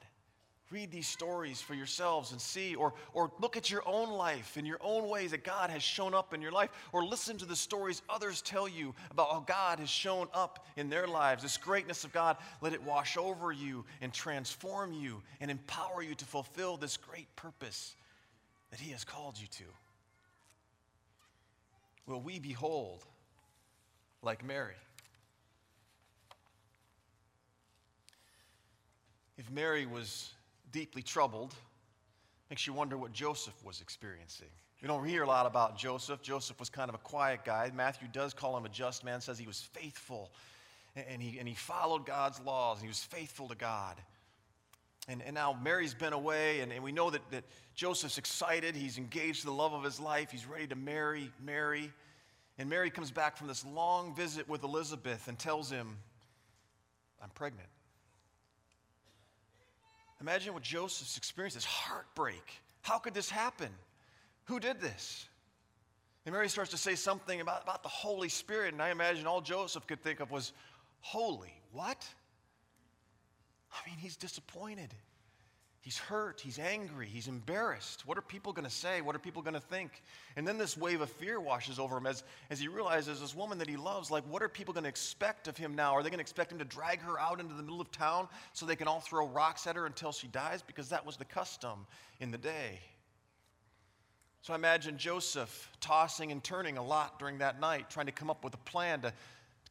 Read 0.71 0.89
these 0.89 1.07
stories 1.07 1.59
for 1.59 1.73
yourselves 1.73 2.31
and 2.31 2.39
see, 2.39 2.75
or, 2.75 2.93
or 3.13 3.29
look 3.41 3.57
at 3.57 3.69
your 3.69 3.83
own 3.85 4.09
life 4.09 4.55
in 4.55 4.65
your 4.65 4.77
own 4.79 5.09
ways 5.09 5.31
that 5.31 5.43
God 5.43 5.69
has 5.69 5.83
shown 5.83 6.13
up 6.13 6.33
in 6.33 6.41
your 6.41 6.53
life, 6.53 6.69
or 6.93 7.03
listen 7.03 7.37
to 7.39 7.45
the 7.45 7.57
stories 7.57 8.01
others 8.09 8.41
tell 8.41 8.69
you 8.69 8.95
about 9.11 9.29
how 9.31 9.41
God 9.41 9.79
has 9.79 9.89
shown 9.89 10.29
up 10.33 10.65
in 10.77 10.89
their 10.89 11.07
lives. 11.07 11.43
This 11.43 11.57
greatness 11.57 12.05
of 12.05 12.13
God, 12.13 12.37
let 12.61 12.71
it 12.71 12.81
wash 12.83 13.17
over 13.17 13.51
you 13.51 13.83
and 13.99 14.13
transform 14.13 14.93
you 14.93 15.21
and 15.41 15.51
empower 15.51 16.01
you 16.01 16.15
to 16.15 16.25
fulfill 16.25 16.77
this 16.77 16.95
great 16.95 17.27
purpose 17.35 17.93
that 18.69 18.79
He 18.79 18.91
has 18.91 19.03
called 19.03 19.37
you 19.37 19.47
to. 19.47 19.63
Will 22.07 22.21
we 22.21 22.39
behold 22.39 23.03
like 24.21 24.45
Mary? 24.45 24.75
If 29.37 29.49
Mary 29.51 29.85
was 29.85 30.31
deeply 30.71 31.01
troubled, 31.01 31.53
makes 32.49 32.67
you 32.67 32.73
wonder 32.73 32.97
what 32.97 33.13
Joseph 33.13 33.55
was 33.63 33.81
experiencing. 33.81 34.49
We 34.81 34.87
don't 34.87 35.05
hear 35.05 35.23
a 35.23 35.27
lot 35.27 35.45
about 35.45 35.77
Joseph. 35.77 36.21
Joseph 36.21 36.59
was 36.59 36.69
kind 36.69 36.89
of 36.89 36.95
a 36.95 36.99
quiet 36.99 37.45
guy. 37.45 37.71
Matthew 37.73 38.07
does 38.11 38.33
call 38.33 38.57
him 38.57 38.65
a 38.65 38.69
just 38.69 39.03
man, 39.03 39.21
says 39.21 39.37
he 39.37 39.45
was 39.45 39.61
faithful 39.73 40.31
and 40.95 41.21
he, 41.21 41.39
and 41.39 41.47
he 41.47 41.55
followed 41.55 42.05
God's 42.05 42.39
laws 42.41 42.77
and 42.77 42.83
he 42.83 42.89
was 42.89 43.03
faithful 43.03 43.47
to 43.47 43.55
God. 43.55 43.95
And, 45.07 45.21
and 45.25 45.33
now 45.33 45.57
Mary's 45.63 45.95
been 45.95 46.13
away, 46.13 46.59
and, 46.59 46.71
and 46.71 46.83
we 46.83 46.91
know 46.91 47.09
that, 47.09 47.21
that 47.31 47.43
Joseph's 47.73 48.19
excited. 48.19 48.75
He's 48.75 48.99
engaged 48.99 49.41
to 49.41 49.47
the 49.47 49.53
love 49.53 49.73
of 49.73 49.83
his 49.83 49.99
life. 49.99 50.29
He's 50.29 50.45
ready 50.45 50.67
to 50.67 50.75
marry 50.75 51.31
Mary. 51.43 51.91
And 52.59 52.69
Mary 52.69 52.91
comes 52.91 53.09
back 53.09 53.35
from 53.35 53.47
this 53.47 53.65
long 53.65 54.13
visit 54.15 54.47
with 54.47 54.63
Elizabeth 54.63 55.27
and 55.27 55.39
tells 55.39 55.71
him, 55.71 55.97
I'm 57.21 57.31
pregnant. 57.31 57.67
Imagine 60.21 60.53
what 60.53 60.63
Joseph's 60.63 61.17
experienced 61.17 61.57
this 61.57 61.65
heartbreak. 61.65 62.61
How 62.81 62.99
could 62.99 63.13
this 63.13 63.29
happen? 63.29 63.69
Who 64.45 64.59
did 64.59 64.79
this? 64.79 65.27
And 66.25 66.33
Mary 66.33 66.47
starts 66.47 66.71
to 66.71 66.77
say 66.77 66.93
something 66.93 67.41
about, 67.41 67.63
about 67.63 67.81
the 67.81 67.89
Holy 67.89 68.29
Spirit, 68.29 68.73
and 68.73 68.81
I 68.81 68.91
imagine 68.91 69.25
all 69.25 69.41
Joseph 69.41 69.87
could 69.87 70.01
think 70.03 70.19
of 70.19 70.29
was, 70.29 70.53
Holy, 70.99 71.53
what? 71.71 72.07
I 73.71 73.89
mean, 73.89 73.97
he's 73.97 74.15
disappointed. 74.15 74.93
He's 75.81 75.97
hurt. 75.97 76.39
He's 76.39 76.59
angry. 76.59 77.07
He's 77.07 77.27
embarrassed. 77.27 78.05
What 78.05 78.15
are 78.15 78.21
people 78.21 78.53
going 78.53 78.67
to 78.67 78.71
say? 78.73 79.01
What 79.01 79.15
are 79.15 79.19
people 79.19 79.41
going 79.41 79.55
to 79.55 79.59
think? 79.59 80.03
And 80.35 80.47
then 80.47 80.59
this 80.59 80.77
wave 80.77 81.01
of 81.01 81.09
fear 81.09 81.39
washes 81.39 81.79
over 81.79 81.97
him 81.97 82.05
as, 82.05 82.23
as 82.51 82.59
he 82.59 82.67
realizes 82.67 83.19
this 83.19 83.35
woman 83.35 83.57
that 83.57 83.67
he 83.67 83.77
loves, 83.77 84.11
like, 84.11 84.23
what 84.29 84.43
are 84.43 84.47
people 84.47 84.75
going 84.75 84.83
to 84.83 84.89
expect 84.89 85.47
of 85.47 85.57
him 85.57 85.73
now? 85.73 85.93
Are 85.93 86.03
they 86.03 86.09
going 86.09 86.19
to 86.19 86.23
expect 86.23 86.51
him 86.51 86.59
to 86.59 86.65
drag 86.65 87.01
her 87.01 87.19
out 87.19 87.39
into 87.39 87.55
the 87.55 87.63
middle 87.63 87.81
of 87.81 87.91
town 87.91 88.27
so 88.53 88.67
they 88.67 88.75
can 88.75 88.87
all 88.87 88.99
throw 88.99 89.27
rocks 89.27 89.65
at 89.65 89.75
her 89.75 89.87
until 89.87 90.11
she 90.11 90.27
dies? 90.27 90.61
Because 90.61 90.89
that 90.89 91.03
was 91.03 91.17
the 91.17 91.25
custom 91.25 91.87
in 92.19 92.29
the 92.29 92.37
day. 92.37 92.79
So 94.43 94.53
I 94.53 94.57
imagine 94.57 94.99
Joseph 94.99 95.71
tossing 95.81 96.31
and 96.31 96.43
turning 96.43 96.77
a 96.77 96.83
lot 96.83 97.17
during 97.17 97.39
that 97.39 97.59
night, 97.59 97.89
trying 97.89 98.05
to 98.05 98.11
come 98.11 98.29
up 98.29 98.43
with 98.43 98.53
a 98.53 98.57
plan 98.57 99.01
to 99.01 99.13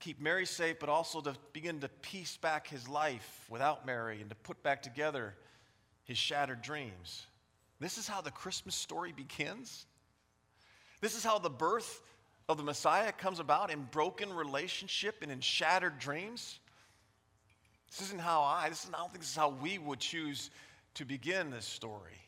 keep 0.00 0.20
Mary 0.20 0.46
safe, 0.46 0.80
but 0.80 0.88
also 0.88 1.20
to 1.20 1.36
begin 1.52 1.78
to 1.80 1.88
piece 2.02 2.36
back 2.36 2.66
his 2.66 2.88
life 2.88 3.46
without 3.48 3.86
Mary 3.86 4.20
and 4.20 4.28
to 4.30 4.36
put 4.36 4.60
back 4.64 4.82
together 4.82 5.34
his 6.10 6.18
shattered 6.18 6.60
dreams. 6.60 7.24
This 7.78 7.96
is 7.96 8.08
how 8.08 8.20
the 8.20 8.32
Christmas 8.32 8.74
story 8.74 9.12
begins. 9.12 9.86
This 11.00 11.16
is 11.16 11.22
how 11.22 11.38
the 11.38 11.48
birth 11.48 12.02
of 12.48 12.56
the 12.56 12.64
Messiah 12.64 13.12
comes 13.12 13.38
about 13.38 13.70
in 13.70 13.86
broken 13.92 14.32
relationship 14.32 15.18
and 15.22 15.30
in 15.30 15.38
shattered 15.38 16.00
dreams. 16.00 16.58
This 17.92 18.08
isn't 18.08 18.20
how 18.20 18.42
I, 18.42 18.70
this 18.70 18.82
is, 18.82 18.90
I 18.92 18.98
don't 18.98 19.12
think 19.12 19.20
this 19.20 19.30
is 19.30 19.36
how 19.36 19.50
we 19.50 19.78
would 19.78 20.00
choose 20.00 20.50
to 20.94 21.04
begin 21.04 21.52
this 21.52 21.64
story. 21.64 22.18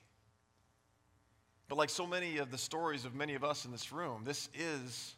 But 1.67 1.77
like 1.77 1.91
so 1.91 2.07
many 2.07 2.39
of 2.39 2.53
the 2.53 2.59
stories 2.59 3.05
of 3.05 3.17
many 3.17 3.35
of 3.35 3.43
us 3.43 3.65
in 3.65 3.73
this 3.73 3.91
room, 3.91 4.23
this 4.25 4.49
is 4.55 5.17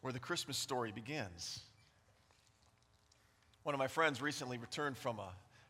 where 0.00 0.14
the 0.14 0.18
Christmas 0.18 0.56
story 0.56 0.90
begins. 0.90 1.60
One 3.62 3.74
of 3.74 3.78
my 3.78 3.88
friends 3.88 4.22
recently 4.22 4.56
returned 4.56 4.96
from 4.96 5.18
a, 5.18 5.28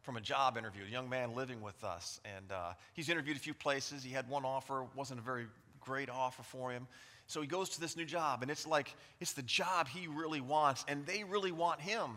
from 0.09 0.16
a 0.16 0.22
job 0.22 0.56
interview, 0.56 0.84
a 0.88 0.90
young 0.90 1.11
man 1.11 1.34
living 1.34 1.61
with 1.61 1.84
us. 1.84 2.18
And 2.24 2.50
uh, 2.50 2.72
he's 2.94 3.11
interviewed 3.11 3.36
a 3.36 3.40
few 3.40 3.52
places. 3.52 4.02
He 4.02 4.11
had 4.11 4.26
one 4.26 4.46
offer, 4.46 4.86
wasn't 4.96 5.20
a 5.20 5.22
very 5.22 5.44
great 5.82 6.09
offer 6.09 6.42
for 6.42 6.70
him. 6.70 6.86
So 7.26 7.42
he 7.42 7.46
goes 7.46 7.68
to 7.68 7.80
this 7.82 7.94
new 7.94 8.06
job, 8.06 8.40
and 8.40 8.50
it's 8.50 8.66
like, 8.66 8.94
it's 9.20 9.34
the 9.34 9.42
job 9.42 9.86
he 9.86 10.06
really 10.06 10.40
wants, 10.40 10.82
and 10.88 11.04
they 11.04 11.24
really 11.24 11.52
want 11.52 11.82
him. 11.82 12.12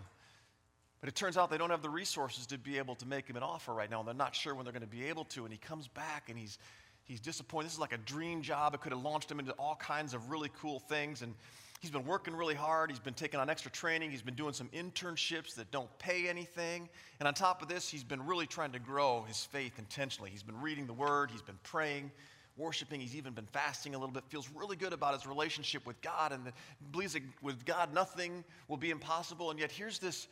But 1.01 1.09
it 1.09 1.15
turns 1.15 1.35
out 1.35 1.49
they 1.49 1.57
don't 1.57 1.69
have 1.69 1.81
the 1.81 1.89
resources 1.89 2.45
to 2.45 2.57
be 2.57 2.77
able 2.77 2.95
to 2.95 3.05
make 3.05 3.27
him 3.27 3.35
an 3.35 3.43
offer 3.43 3.73
right 3.73 3.91
now, 3.91 3.99
and 3.99 4.07
they're 4.07 4.15
not 4.15 4.35
sure 4.37 4.55
when 4.55 4.63
they're 4.63 4.71
going 4.71 4.83
to 4.83 4.87
be 4.87 5.07
able 5.07 5.25
to. 5.25 5.43
And 5.43 5.51
he 5.51 5.57
comes 5.59 5.89
back 5.89 6.29
and 6.29 6.39
he's, 6.39 6.59
he's 7.03 7.19
disappointed. 7.19 7.65
This 7.65 7.73
is 7.73 7.79
like 7.79 7.91
a 7.91 7.97
dream 7.97 8.41
job. 8.41 8.73
It 8.73 8.79
could 8.79 8.93
have 8.93 9.03
launched 9.03 9.29
him 9.29 9.39
into 9.39 9.51
all 9.59 9.75
kinds 9.75 10.13
of 10.13 10.31
really 10.31 10.49
cool 10.61 10.79
things. 10.79 11.23
And 11.23 11.33
he's 11.81 11.91
been 11.91 12.05
working 12.05 12.35
really 12.35 12.55
hard. 12.55 12.89
He's 12.89 12.99
been 12.99 13.13
taking 13.13 13.39
on 13.39 13.49
extra 13.49 13.71
training. 13.71 14.11
He's 14.11 14.21
been 14.21 14.35
doing 14.35 14.53
some 14.53 14.69
internships 14.69 15.55
that 15.55 15.71
don't 15.71 15.89
pay 15.99 16.29
anything. 16.29 16.87
And 17.19 17.27
on 17.27 17.33
top 17.33 17.61
of 17.61 17.67
this, 17.67 17.89
he's 17.89 18.03
been 18.03 18.25
really 18.25 18.47
trying 18.47 18.71
to 18.71 18.79
grow 18.79 19.25
his 19.27 19.43
faith 19.43 19.77
intentionally. 19.77 20.29
He's 20.29 20.43
been 20.43 20.61
reading 20.61 20.87
the 20.87 20.93
word, 20.93 21.31
he's 21.31 21.41
been 21.41 21.59
praying, 21.63 22.11
worshiping. 22.55 23.01
He's 23.01 23.15
even 23.15 23.33
been 23.33 23.47
fasting 23.51 23.95
a 23.95 23.97
little 23.97 24.13
bit. 24.13 24.23
Feels 24.29 24.49
really 24.55 24.75
good 24.75 24.93
about 24.93 25.13
his 25.13 25.25
relationship 25.25 25.85
with 25.85 25.99
God 26.01 26.31
and 26.31 26.51
believes 26.91 27.13
that 27.13 27.23
with 27.41 27.65
God 27.65 27.93
nothing 27.93 28.43
will 28.67 28.77
be 28.77 28.91
impossible. 28.91 29.51
And 29.51 29.59
yet 29.59 29.71
here's 29.71 29.99
this 29.99 30.27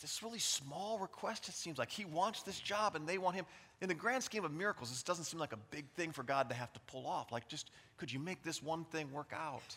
this 0.00 0.22
really 0.22 0.38
small 0.38 0.96
request, 1.00 1.48
it 1.48 1.54
seems 1.54 1.76
like. 1.76 1.90
He 1.90 2.04
wants 2.04 2.42
this 2.42 2.60
job 2.60 2.94
and 2.94 3.04
they 3.04 3.18
want 3.18 3.34
him. 3.34 3.44
In 3.80 3.88
the 3.88 3.94
grand 3.94 4.22
scheme 4.22 4.44
of 4.44 4.52
miracles, 4.52 4.90
this 4.90 5.02
doesn't 5.02 5.24
seem 5.24 5.40
like 5.40 5.52
a 5.52 5.58
big 5.72 5.88
thing 5.96 6.12
for 6.12 6.22
God 6.22 6.48
to 6.50 6.54
have 6.54 6.72
to 6.72 6.80
pull 6.86 7.04
off. 7.04 7.32
Like, 7.32 7.48
just 7.48 7.70
could 7.96 8.12
you 8.12 8.20
make 8.20 8.44
this 8.44 8.62
one 8.62 8.84
thing 8.84 9.10
work 9.12 9.32
out? 9.34 9.76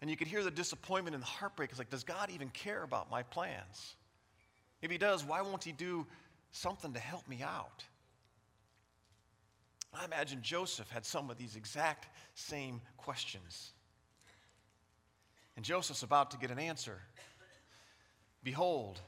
And 0.00 0.08
you 0.08 0.16
could 0.16 0.28
hear 0.28 0.42
the 0.42 0.50
disappointment 0.50 1.14
and 1.14 1.22
the 1.22 1.28
heartbreak. 1.28 1.70
It's 1.70 1.78
like, 1.78 1.90
does 1.90 2.04
God 2.04 2.30
even 2.32 2.48
care 2.50 2.82
about 2.82 3.10
my 3.10 3.22
plans? 3.22 3.96
If 4.80 4.90
He 4.90 4.98
does, 4.98 5.24
why 5.24 5.42
won't 5.42 5.62
He 5.62 5.72
do 5.72 6.06
something 6.52 6.92
to 6.94 7.00
help 7.00 7.28
me 7.28 7.42
out? 7.42 7.84
I 9.92 10.04
imagine 10.04 10.40
Joseph 10.42 10.88
had 10.88 11.04
some 11.04 11.30
of 11.30 11.36
these 11.36 11.56
exact 11.56 12.06
same 12.34 12.80
questions. 12.96 13.72
And 15.56 15.64
Joseph's 15.64 16.02
about 16.02 16.30
to 16.30 16.38
get 16.38 16.50
an 16.50 16.58
answer. 16.58 16.98
Behold, 18.42 19.00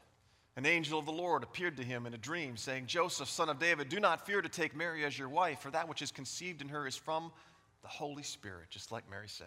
an 0.57 0.67
angel 0.67 0.99
of 0.99 1.07
the 1.07 1.13
Lord 1.13 1.43
appeared 1.43 1.77
to 1.79 1.83
him 1.83 2.05
in 2.05 2.13
a 2.13 2.19
dream, 2.19 2.57
saying, 2.57 2.87
Joseph, 2.87 3.31
son 3.31 3.49
of 3.49 3.59
David, 3.59 3.89
do 3.89 4.01
not 4.01 4.27
fear 4.27 4.43
to 4.43 4.49
take 4.49 4.77
Mary 4.77 5.05
as 5.05 5.19
your 5.19 5.29
wife, 5.29 5.61
for 5.61 5.71
that 5.71 5.89
which 5.89 6.03
is 6.03 6.13
conceived 6.13 6.61
in 6.61 6.69
her 6.69 6.87
is 6.87 6.97
from 6.97 7.33
the 7.81 7.89
Holy 7.89 8.23
Spirit, 8.23 8.69
just 8.69 8.93
like 8.93 9.09
Mary 9.09 9.29
said. 9.29 9.47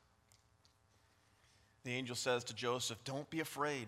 The 1.83 1.91
angel 1.91 2.15
says 2.15 2.43
to 2.45 2.55
Joseph, 2.55 2.99
Don't 3.03 3.29
be 3.29 3.39
afraid. 3.39 3.87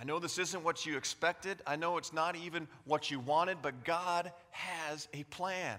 I 0.00 0.04
know 0.04 0.18
this 0.18 0.38
isn't 0.38 0.64
what 0.64 0.86
you 0.86 0.96
expected. 0.96 1.60
I 1.66 1.76
know 1.76 1.98
it's 1.98 2.12
not 2.12 2.34
even 2.34 2.66
what 2.86 3.10
you 3.10 3.20
wanted, 3.20 3.58
but 3.60 3.84
God 3.84 4.32
has 4.50 5.08
a 5.12 5.24
plan. 5.24 5.78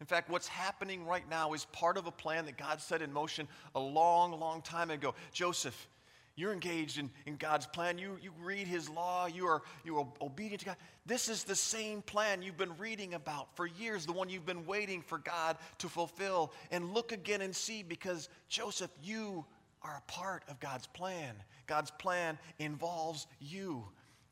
In 0.00 0.06
fact, 0.06 0.30
what's 0.30 0.48
happening 0.48 1.06
right 1.06 1.28
now 1.28 1.52
is 1.52 1.66
part 1.66 1.98
of 1.98 2.06
a 2.06 2.10
plan 2.10 2.46
that 2.46 2.56
God 2.56 2.80
set 2.80 3.02
in 3.02 3.12
motion 3.12 3.46
a 3.74 3.80
long, 3.80 4.38
long 4.40 4.62
time 4.62 4.90
ago. 4.90 5.14
Joseph, 5.32 5.86
you're 6.34 6.52
engaged 6.52 6.98
in, 6.98 7.10
in 7.24 7.36
God's 7.36 7.66
plan. 7.66 7.96
You, 7.96 8.18
you 8.22 8.30
read 8.42 8.66
His 8.66 8.90
law. 8.90 9.26
You 9.26 9.46
are, 9.46 9.62
you 9.84 9.98
are 9.98 10.06
obedient 10.20 10.60
to 10.60 10.66
God. 10.66 10.76
This 11.06 11.28
is 11.28 11.44
the 11.44 11.54
same 11.54 12.02
plan 12.02 12.42
you've 12.42 12.58
been 12.58 12.76
reading 12.76 13.14
about 13.14 13.54
for 13.56 13.66
years, 13.66 14.04
the 14.04 14.12
one 14.12 14.28
you've 14.28 14.44
been 14.44 14.66
waiting 14.66 15.00
for 15.00 15.18
God 15.18 15.56
to 15.78 15.88
fulfill. 15.88 16.52
And 16.70 16.92
look 16.92 17.12
again 17.12 17.40
and 17.40 17.56
see 17.56 17.82
because, 17.82 18.28
Joseph, 18.50 18.90
you 19.02 19.46
are 19.86 19.96
a 19.96 20.12
part 20.12 20.42
of 20.48 20.58
God's 20.58 20.86
plan. 20.88 21.34
God's 21.66 21.90
plan 21.92 22.38
involves 22.58 23.26
you. 23.40 23.84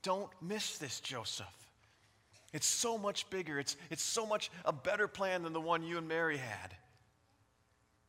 Don't 0.03 0.31
miss 0.43 0.79
this, 0.79 1.01
Joseph. 1.01 1.47
It's 2.53 2.67
so 2.67 2.99
much 2.99 3.29
bigger. 3.31 3.59
It's, 3.59 3.77
it's 3.91 4.03
so 4.03 4.27
much 4.27 4.51
a 4.65 4.73
better 4.73 5.09
plan 5.09 5.43
than 5.43 5.53
the 5.53 5.61
one 5.61 5.83
you 5.83 5.99
and 5.99 6.09
Mary 6.09 6.37
had. 6.37 6.75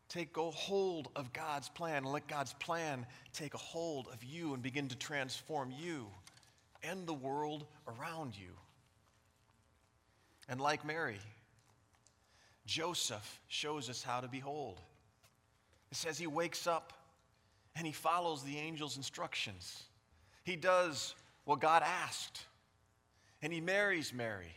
Take 0.10 0.34
go 0.34 0.52
hold 0.52 1.10
of 1.16 1.34
God's 1.34 1.70
plan 1.70 1.98
and 1.98 2.12
let 2.12 2.28
God's 2.28 2.54
plan 2.54 3.06
take 3.34 3.54
a 3.54 3.60
hold 3.60 4.08
of 4.14 4.24
you 4.24 4.54
and 4.54 4.62
begin 4.62 4.88
to 4.90 4.98
transform 4.98 5.74
you 5.78 6.08
and 6.84 7.08
the 7.08 7.14
world 7.14 7.66
around 7.88 8.38
you. 8.38 8.52
And 10.48 10.62
like 10.62 10.86
Mary, 10.86 11.18
Joseph 12.68 13.40
shows 13.48 13.90
us 13.90 14.04
how 14.04 14.20
to 14.20 14.28
behold. 14.28 14.80
It 15.92 15.98
says 15.98 16.18
he 16.18 16.28
wakes 16.28 16.68
up 16.68 16.94
and 17.76 17.86
he 17.86 17.94
follows 17.94 18.44
the 18.44 18.58
angel's 18.58 18.98
instructions. 18.98 19.84
He 20.44 20.56
does 20.56 21.16
what 21.44 21.60
God 21.60 21.84
asked, 21.84 22.46
and 23.42 23.52
he 23.52 23.62
marries 23.62 24.14
Mary. 24.14 24.54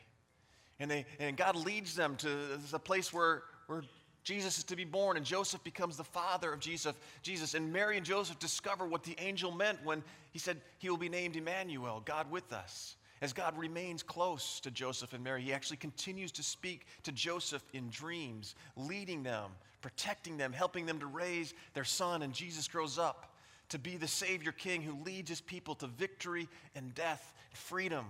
And, 0.81 0.91
they, 0.91 1.07
and 1.19 1.37
God 1.37 1.57
leads 1.57 1.97
them 1.97 2.17
to 2.17 2.29
the 2.71 2.79
place 2.79 3.13
where, 3.13 3.43
where 3.67 3.83
Jesus 4.23 4.59
is 4.59 4.65
to 4.65 4.77
be 4.77 4.85
born, 4.85 5.17
and 5.17 5.25
Joseph 5.25 5.65
becomes 5.65 5.97
the 5.97 6.05
father 6.05 6.53
of 6.53 6.61
Jesus, 6.61 6.93
Jesus. 7.23 7.55
And 7.55 7.73
Mary 7.73 7.97
and 7.97 8.05
Joseph 8.05 8.39
discover 8.39 8.87
what 8.87 9.03
the 9.03 9.17
angel 9.19 9.51
meant 9.51 9.79
when 9.85 10.05
he 10.31 10.39
said 10.39 10.61
he 10.79 10.91
will 10.91 10.99
be 10.99 11.09
named 11.09 11.35
Emmanuel, 11.35 12.03
God 12.05 12.31
with 12.31 12.53
us. 12.53 12.95
As 13.21 13.33
God 13.33 13.59
remains 13.59 14.03
close 14.03 14.61
to 14.61 14.71
Joseph 14.71 15.13
and 15.13 15.25
Mary, 15.25 15.43
he 15.43 15.53
actually 15.53 15.79
continues 15.79 16.31
to 16.33 16.43
speak 16.43 16.87
to 17.03 17.13
Joseph 17.13 17.65
in 17.73 17.91
dreams, 17.91 18.55
leading 18.77 19.23
them, 19.23 19.51
protecting 19.81 20.37
them, 20.37 20.53
helping 20.53 20.87
them 20.87 21.01
to 21.01 21.07
raise 21.07 21.55
their 21.75 21.85
son. 21.85 22.23
And 22.23 22.33
Jesus 22.33 22.69
grows 22.69 22.99
up 22.99 23.35
to 23.71 23.79
be 23.79 23.97
the 23.97 24.09
Savior 24.09 24.53
King 24.53 24.83
who 24.83 25.03
leads 25.05 25.29
his 25.29 25.41
people 25.41 25.75
to 25.77 25.87
victory 25.87 26.49
and 26.75 26.95
death, 26.95 27.35
freedom 27.53 28.07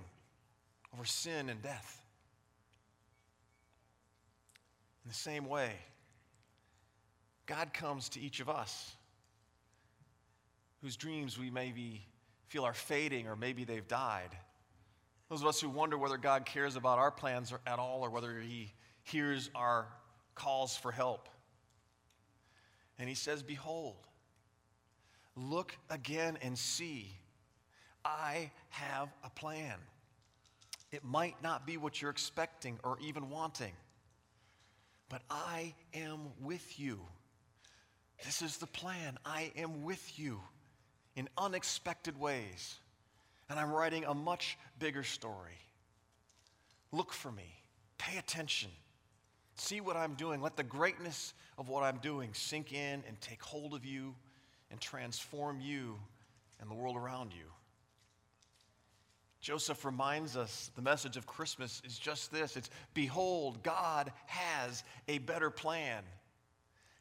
over 0.92 1.04
sin 1.04 1.48
and 1.48 1.62
death. 1.62 2.04
In 5.04 5.08
the 5.08 5.14
same 5.14 5.46
way, 5.46 5.72
God 7.46 7.72
comes 7.72 8.10
to 8.10 8.20
each 8.20 8.40
of 8.40 8.48
us 8.50 8.94
whose 10.82 10.96
dreams 10.96 11.38
we 11.38 11.50
maybe 11.50 12.02
feel 12.48 12.64
are 12.64 12.74
fading 12.74 13.26
or 13.26 13.34
maybe 13.34 13.64
they've 13.64 13.88
died. 13.88 14.36
Those 15.28 15.42
of 15.42 15.48
us 15.48 15.60
who 15.60 15.68
wonder 15.68 15.98
whether 15.98 16.16
God 16.16 16.46
cares 16.46 16.76
about 16.76 16.98
our 16.98 17.10
plans 17.10 17.52
at 17.66 17.78
all 17.78 18.00
or 18.02 18.10
whether 18.10 18.40
he, 18.40 18.72
hears 19.08 19.50
our 19.54 19.86
calls 20.34 20.76
for 20.76 20.92
help. 20.92 21.28
And 22.98 23.08
he 23.08 23.14
says, 23.14 23.42
Behold, 23.42 23.96
look 25.36 25.76
again 25.90 26.38
and 26.42 26.58
see, 26.58 27.12
I 28.04 28.50
have 28.70 29.08
a 29.24 29.30
plan. 29.30 29.76
It 30.90 31.04
might 31.04 31.42
not 31.42 31.66
be 31.66 31.76
what 31.76 32.00
you're 32.00 32.10
expecting 32.10 32.78
or 32.82 32.98
even 33.00 33.30
wanting, 33.30 33.72
but 35.08 35.22
I 35.30 35.74
am 35.94 36.20
with 36.40 36.78
you. 36.78 37.00
This 38.24 38.42
is 38.42 38.56
the 38.56 38.66
plan. 38.66 39.18
I 39.24 39.52
am 39.56 39.84
with 39.84 40.18
you 40.18 40.40
in 41.14 41.28
unexpected 41.36 42.18
ways. 42.18 42.76
And 43.50 43.58
I'm 43.58 43.70
writing 43.70 44.04
a 44.04 44.14
much 44.14 44.58
bigger 44.78 45.02
story. 45.02 45.58
Look 46.92 47.12
for 47.12 47.30
me, 47.30 47.60
pay 47.98 48.18
attention, 48.18 48.70
see 49.56 49.80
what 49.80 49.96
I'm 49.96 50.14
doing. 50.14 50.40
Let 50.40 50.56
the 50.56 50.62
greatness 50.62 51.34
of 51.58 51.68
what 51.68 51.82
I'm 51.82 51.98
doing 51.98 52.30
sink 52.32 52.72
in 52.72 53.02
and 53.06 53.20
take 53.20 53.42
hold 53.42 53.74
of 53.74 53.84
you 53.84 54.14
and 54.70 54.80
transform 54.80 55.60
you 55.60 55.96
and 56.60 56.70
the 56.70 56.74
world 56.74 56.96
around 56.96 57.32
you. 57.32 57.44
Joseph 59.40 59.84
reminds 59.84 60.36
us 60.36 60.70
the 60.74 60.82
message 60.82 61.16
of 61.16 61.26
Christmas 61.26 61.80
is 61.84 61.98
just 61.98 62.32
this 62.32 62.56
it's 62.56 62.70
behold, 62.94 63.62
God 63.62 64.12
has 64.26 64.82
a 65.06 65.18
better 65.18 65.50
plan. 65.50 66.02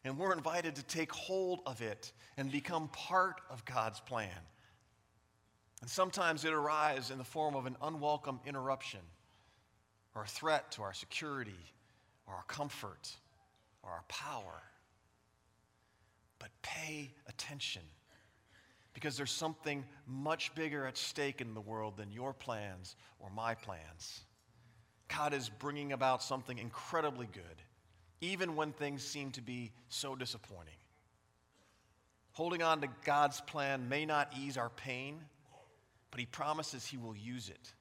And 0.03 0.17
we're 0.17 0.33
invited 0.33 0.75
to 0.75 0.83
take 0.83 1.11
hold 1.11 1.61
of 1.65 1.81
it 1.81 2.11
and 2.37 2.51
become 2.51 2.87
part 2.89 3.41
of 3.49 3.65
God's 3.65 3.99
plan. 3.99 4.29
And 5.81 5.89
sometimes 5.89 6.43
it 6.43 6.53
arrives 6.53 7.11
in 7.11 7.17
the 7.17 7.23
form 7.23 7.55
of 7.55 7.65
an 7.65 7.75
unwelcome 7.81 8.39
interruption 8.45 9.01
or 10.15 10.23
a 10.23 10.27
threat 10.27 10.71
to 10.71 10.81
our 10.81 10.93
security 10.93 11.73
or 12.25 12.33
our 12.33 12.43
comfort 12.47 13.11
or 13.83 13.91
our 13.91 14.03
power. 14.07 14.63
But 16.39 16.49
pay 16.61 17.11
attention 17.27 17.83
because 18.93 19.15
there's 19.15 19.31
something 19.31 19.85
much 20.07 20.55
bigger 20.55 20.87
at 20.87 20.97
stake 20.97 21.39
in 21.39 21.53
the 21.53 21.61
world 21.61 21.97
than 21.97 22.11
your 22.11 22.33
plans 22.33 22.95
or 23.19 23.29
my 23.29 23.53
plans. 23.53 24.21
God 25.07 25.35
is 25.35 25.49
bringing 25.49 25.93
about 25.93 26.23
something 26.23 26.57
incredibly 26.57 27.27
good, 27.27 27.61
even 28.21 28.55
when 28.55 28.71
things 28.71 29.03
seem 29.03 29.31
to 29.33 29.41
be 29.41 29.71
so 29.89 30.15
disappointing. 30.15 30.73
Holding 32.31 32.63
on 32.63 32.81
to 32.81 32.87
God's 33.05 33.39
plan 33.41 33.87
may 33.87 34.05
not 34.05 34.33
ease 34.37 34.57
our 34.57 34.69
pain, 34.69 35.19
but 36.11 36.19
He 36.19 36.25
promises 36.25 36.85
He 36.85 36.97
will 36.97 37.15
use 37.15 37.49
it 37.49 37.73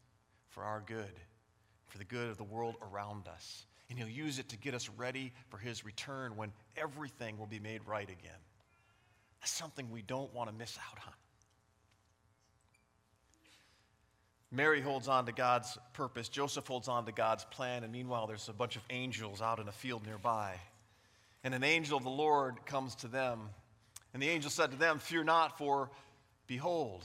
for 0.49 0.65
our 0.65 0.83
good, 0.85 1.21
for 1.89 1.99
the 1.99 2.05
good 2.05 2.29
of 2.31 2.37
the 2.37 2.45
world 2.45 2.77
around 2.83 3.29
us. 3.29 3.67
And 3.89 3.99
He'll 3.99 4.09
use 4.09 4.39
it 4.39 4.49
to 4.51 4.59
get 4.59 4.75
us 4.75 4.89
ready 4.97 5.33
for 5.49 5.59
His 5.59 5.85
return 5.85 6.37
when 6.37 6.53
everything 6.77 7.39
will 7.39 7.47
be 7.47 7.61
made 7.61 7.81
right 7.87 8.09
again. 8.09 8.41
That's 9.41 9.53
something 9.53 9.91
we 9.91 10.03
don't 10.03 10.33
want 10.35 10.51
to 10.51 10.57
miss 10.57 10.77
out 10.79 10.99
on. 11.07 11.13
Mary 14.51 14.81
holds 14.81 15.09
on 15.09 15.27
to 15.27 15.33
God's 15.33 15.77
purpose. 15.93 16.29
Joseph 16.29 16.67
holds 16.67 16.89
on 16.89 17.05
to 17.07 17.13
God's 17.13 17.45
plan. 17.45 17.85
And 17.85 17.93
meanwhile, 17.93 18.27
there's 18.27 18.49
a 18.49 18.53
bunch 18.53 18.77
of 18.77 18.83
angels 18.91 19.43
out 19.43 19.59
in 19.59 19.69
a 19.69 19.73
field 19.73 20.07
nearby. 20.07 20.55
And 21.45 21.55
an 21.55 21.65
angel 21.65 21.99
of 21.99 22.05
the 22.05 22.11
Lord 22.11 22.65
comes 22.65 22.95
to 22.97 23.09
them. 23.09 23.51
And 24.15 24.23
the 24.23 24.29
angel 24.29 24.51
said 24.51 24.71
to 24.71 24.77
them, 24.77 24.99
Fear 24.99 25.25
not, 25.25 25.59
for 25.59 25.91
behold, 26.47 27.05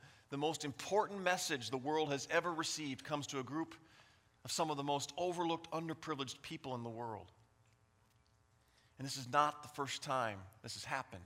the 0.31 0.37
most 0.37 0.65
important 0.65 1.21
message 1.21 1.69
the 1.69 1.77
world 1.77 2.09
has 2.09 2.27
ever 2.31 2.51
received 2.51 3.03
comes 3.03 3.27
to 3.27 3.39
a 3.39 3.43
group 3.43 3.75
of 4.43 4.51
some 4.51 4.71
of 4.71 4.77
the 4.77 4.83
most 4.83 5.13
overlooked, 5.17 5.69
underprivileged 5.71 6.41
people 6.41 6.73
in 6.73 6.83
the 6.83 6.89
world. 6.89 7.31
And 8.97 9.05
this 9.05 9.17
is 9.17 9.27
not 9.31 9.61
the 9.61 9.69
first 9.69 10.01
time 10.01 10.39
this 10.63 10.73
has 10.73 10.85
happened. 10.85 11.21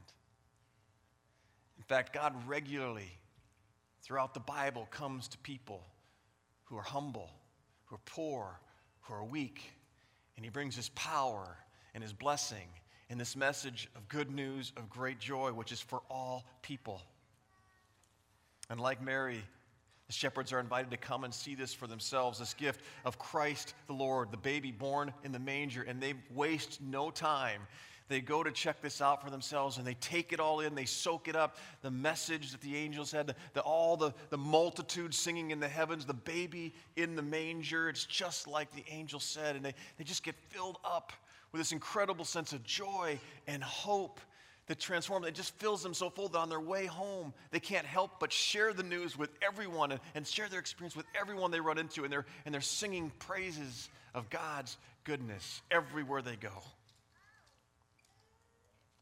In 1.78 1.84
fact, 1.84 2.14
God 2.14 2.36
regularly, 2.48 3.12
throughout 4.02 4.34
the 4.34 4.40
Bible, 4.40 4.88
comes 4.90 5.28
to 5.30 5.38
people 5.38 5.86
who 6.64 6.76
are 6.76 6.82
humble, 6.82 7.30
who 7.86 7.96
are 7.96 8.06
poor, 8.06 8.60
who 9.02 9.14
are 9.14 9.24
weak, 9.24 9.72
and 10.36 10.44
He 10.44 10.50
brings 10.50 10.76
His 10.76 10.90
power 10.90 11.58
and 11.94 12.04
His 12.04 12.12
blessing 12.12 12.68
and 13.10 13.20
this 13.20 13.36
message 13.36 13.88
of 13.96 14.08
good 14.08 14.32
news, 14.32 14.72
of 14.78 14.90
great 14.90 15.20
joy, 15.20 15.54
which 15.54 15.72
is 15.72 15.80
for 15.80 16.02
all 16.10 16.44
people. 16.64 17.04
And 18.70 18.80
like 18.80 19.02
Mary, 19.02 19.44
the 20.08 20.14
shepherds 20.14 20.54
are 20.54 20.60
invited 20.60 20.92
to 20.92 20.98
come 20.98 21.24
and 21.24 21.34
see 21.34 21.56
this 21.56 21.74
for 21.74 21.88
themselves 21.88 22.40
this 22.40 22.54
gift 22.54 22.82
of 23.06 23.18
Christ 23.18 23.74
the 23.88 23.94
Lord, 23.94 24.32
the 24.32 24.38
baby 24.38 24.72
born 24.72 25.14
in 25.24 25.32
the 25.32 25.40
manger, 25.40 25.84
and 25.84 26.02
they 26.02 26.14
waste 26.34 26.82
no 26.82 27.10
time. 27.10 27.62
They 28.08 28.22
go 28.22 28.44
to 28.44 28.52
check 28.52 28.82
this 28.82 29.02
out 29.02 29.24
for 29.24 29.32
themselves 29.32 29.78
and 29.78 29.88
they 29.88 29.96
take 29.96 30.32
it 30.32 30.40
all 30.40 30.60
in, 30.60 30.76
they 30.76 30.86
soak 30.86 31.28
it 31.28 31.36
up. 31.36 31.58
The 31.82 31.90
message 31.90 32.52
that 32.52 32.62
the 32.62 32.76
angels 32.76 33.12
had, 33.12 33.28
the, 33.28 33.36
the, 33.54 33.62
all 33.62 33.98
the, 33.98 34.14
the 34.30 34.38
multitude 34.38 35.14
singing 35.14 35.50
in 35.50 35.60
the 35.60 35.68
heavens, 35.68 36.06
the 36.06 36.14
baby 36.14 36.76
in 36.96 37.16
the 37.16 37.24
manger. 37.24 37.90
It's 37.90 38.06
just 38.06 38.48
like 38.48 38.72
the 38.76 38.84
angel 38.92 39.20
said, 39.20 39.56
and 39.56 39.66
they, 39.66 39.74
they 39.98 40.04
just 40.04 40.24
get 40.24 40.36
filled 40.50 40.78
up 40.86 41.14
with 41.52 41.60
this 41.60 41.72
incredible 41.72 42.26
sense 42.26 42.54
of 42.54 42.64
joy 42.64 43.20
and 43.48 43.64
hope 43.64 44.20
that 44.68 44.80
transforms. 44.80 45.28
It 45.28 45.36
just 45.36 45.54
fills 45.60 45.84
them 45.84 45.94
so 45.94 46.10
full 46.10 46.28
that 46.30 46.38
on 46.40 46.50
their 46.50 46.60
way 46.60 46.86
home, 46.86 47.34
they 47.52 47.60
can't 47.60 47.86
help 47.86 48.20
but 48.20 48.32
share 48.32 48.74
the 48.74 48.84
news 48.84 49.18
with 49.18 49.30
everyone 49.42 49.92
and, 49.92 50.02
and 50.16 50.26
share 50.26 50.50
their 50.50 50.60
experience 50.60 50.96
with 50.96 51.06
everyone 51.20 51.52
they 51.52 51.60
run 51.60 51.78
into. 51.78 52.04
And 52.04 52.12
they're, 52.12 52.26
and 52.46 52.54
they're 52.54 52.62
singing 52.62 53.12
praises 53.20 53.90
of 54.14 54.30
God's 54.30 54.78
goodness 55.04 55.62
everywhere 55.70 56.22
they 56.22 56.36
go. 56.36 56.64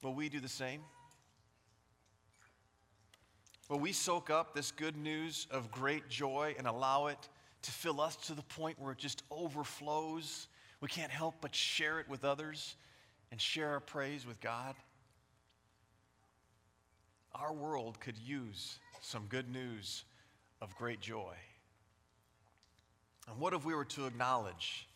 Will 0.02 0.14
we 0.14 0.28
do 0.28 0.42
the 0.42 0.50
same? 0.50 0.82
Will 3.70 3.80
we 3.80 3.94
soak 3.94 4.30
up 4.30 4.54
this 4.54 4.72
good 4.72 4.98
news 4.98 5.48
of 5.50 5.72
great 5.72 6.10
joy 6.10 6.56
and 6.58 6.68
allow 6.68 7.08
it 7.08 7.30
to 7.62 7.72
fill 7.72 8.02
us 8.02 8.18
to 8.28 8.34
the 8.34 8.42
point 8.42 8.78
where 8.78 8.92
it 8.92 8.98
just 8.98 9.24
overflows? 9.32 10.48
We 10.82 10.90
can't 10.90 11.12
help 11.12 11.36
but 11.40 11.56
share 11.56 12.02
it 12.02 12.10
with 12.10 12.26
others 12.26 12.76
and 13.32 13.40
share 13.40 13.70
our 13.70 13.80
praise 13.80 14.28
with 14.28 14.42
God. 14.42 14.76
Our 17.36 17.54
world 17.54 18.00
could 18.00 18.18
use 18.18 18.78
some 19.02 19.26
good 19.28 19.50
news 19.50 20.04
of 20.62 20.76
great 20.76 21.02
joy. 21.02 21.34
And 23.28 23.40
what 23.40 23.54
if 23.54 23.66
we 23.66 23.74
were 23.74 23.86
to 23.86 24.06
acknowledge 24.06 24.88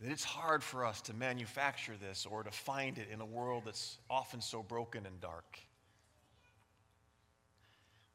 that 0.00 0.10
it's 0.10 0.24
hard 0.24 0.62
for 0.64 0.84
us 0.84 1.00
to 1.02 1.14
manufacture 1.14 1.94
this 2.00 2.26
or 2.26 2.42
to 2.42 2.50
find 2.50 2.98
it 2.98 3.08
in 3.12 3.20
a 3.20 3.26
world 3.26 3.64
that's 3.66 3.98
often 4.08 4.40
so 4.40 4.62
broken 4.62 5.06
and 5.06 5.20
dark? 5.20 5.58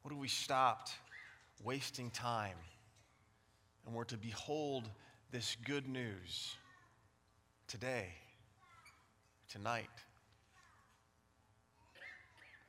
What 0.02 0.12
if 0.12 0.18
we 0.18 0.28
stopped 0.28 0.92
wasting 1.62 2.10
time 2.10 2.56
and 3.86 3.94
were 3.94 4.04
to 4.06 4.16
behold 4.16 4.88
this 5.30 5.56
good 5.64 5.88
news 5.88 6.56
today, 7.66 8.08
tonight? 9.50 9.88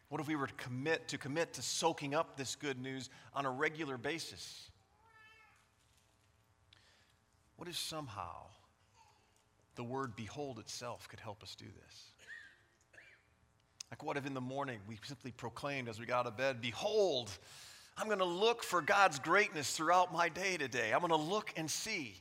What 0.10 0.20
if 0.20 0.28
we 0.28 0.36
were 0.36 0.48
to 0.48 0.54
commit 0.56 1.08
to 1.10 1.18
commit 1.18 1.54
to 1.54 1.62
soaking 1.62 2.16
up 2.16 2.36
this 2.36 2.56
good 2.56 2.82
news 2.82 3.10
on 3.34 3.46
a 3.46 3.52
regular 3.52 3.98
basis? 3.98 4.70
What 7.58 7.70
if 7.70 7.78
somehow 7.78 8.48
the 9.76 9.84
word 9.84 10.16
behold 10.16 10.60
itself 10.60 11.08
could 11.08 11.20
help 11.20 11.44
us 11.44 11.56
do 11.56 11.66
this? 11.66 12.12
Like, 13.92 14.04
what 14.04 14.18
if 14.18 14.26
in 14.26 14.34
the 14.34 14.42
morning 14.42 14.80
we 14.88 14.98
simply 15.04 15.32
proclaimed 15.32 15.90
as 15.90 16.00
we 16.00 16.06
got 16.06 16.22
out 16.22 16.28
of 16.28 16.38
bed, 16.38 16.62
Behold, 16.62 17.32
I'm 17.98 18.08
going 18.08 18.20
to 18.20 18.26
look 18.26 18.64
for 18.64 18.82
God's 18.82 19.20
greatness 19.20 19.76
throughout 19.76 20.14
my 20.14 20.30
day 20.30 20.58
today. 20.58 20.94
I'm 20.94 21.00
going 21.00 21.10
to 21.10 21.16
look 21.16 21.54
and 21.58 21.70
see. 21.70 22.16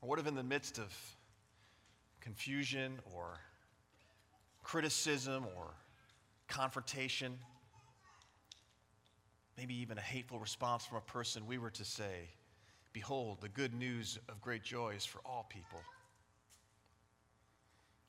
Or 0.00 0.08
what 0.08 0.18
if 0.18 0.26
in 0.26 0.34
the 0.34 0.42
midst 0.42 0.78
of 0.78 0.92
confusion 2.20 2.98
or 3.14 3.38
criticism 4.64 5.44
or 5.56 5.70
confrontation, 6.48 7.38
maybe 9.56 9.74
even 9.76 9.98
a 9.98 10.00
hateful 10.00 10.38
response 10.38 10.84
from 10.84 10.98
a 10.98 11.02
person, 11.02 11.46
we 11.46 11.58
were 11.58 11.70
to 11.70 11.84
say, 11.84 12.30
Behold, 12.92 13.40
the 13.40 13.48
good 13.48 13.74
news 13.74 14.18
of 14.28 14.40
great 14.40 14.62
joy 14.62 14.94
is 14.96 15.04
for 15.04 15.20
all 15.24 15.46
people. 15.48 15.80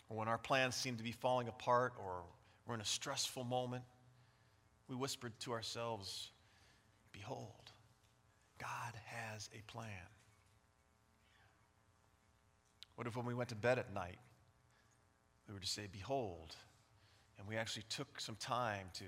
or 0.09 0.17
when 0.17 0.27
our 0.27 0.37
plans 0.37 0.75
seem 0.75 0.97
to 0.97 1.03
be 1.03 1.11
falling 1.11 1.47
apart, 1.47 1.93
or 1.99 2.23
we're 2.67 2.75
in 2.75 2.81
a 2.81 2.85
stressful 2.85 3.43
moment, 3.43 3.83
we 4.87 4.95
whispered 4.95 5.33
to 5.39 5.51
ourselves, 5.51 6.29
Behold, 7.11 7.71
God 8.59 8.93
has 9.05 9.49
a 9.53 9.61
plan. 9.71 9.89
What 12.95 13.07
if 13.07 13.15
when 13.15 13.25
we 13.25 13.33
went 13.33 13.49
to 13.49 13.55
bed 13.55 13.79
at 13.79 13.93
night, 13.93 14.17
we 15.47 15.53
were 15.53 15.59
to 15.59 15.67
say, 15.67 15.87
Behold, 15.91 16.55
and 17.37 17.47
we 17.47 17.57
actually 17.57 17.85
took 17.89 18.19
some 18.19 18.35
time 18.35 18.87
to 18.95 19.05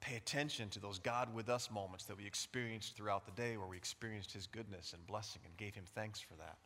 pay 0.00 0.16
attention 0.16 0.68
to 0.70 0.80
those 0.80 0.98
God 0.98 1.34
with 1.34 1.48
us 1.48 1.70
moments 1.70 2.04
that 2.04 2.16
we 2.16 2.26
experienced 2.26 2.96
throughout 2.96 3.26
the 3.26 3.32
day 3.42 3.56
where 3.56 3.66
we 3.66 3.76
experienced 3.76 4.32
His 4.32 4.46
goodness 4.46 4.92
and 4.92 5.06
blessing 5.06 5.42
and 5.44 5.56
gave 5.56 5.74
Him 5.74 5.84
thanks 5.94 6.20
for 6.20 6.34
that? 6.34 6.56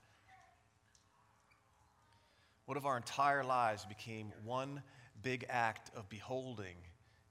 What 2.66 2.76
if 2.76 2.84
our 2.84 2.96
entire 2.96 3.42
lives 3.42 3.84
became 3.84 4.32
one 4.44 4.82
big 5.22 5.46
act 5.48 5.90
of 5.96 6.08
beholding 6.08 6.76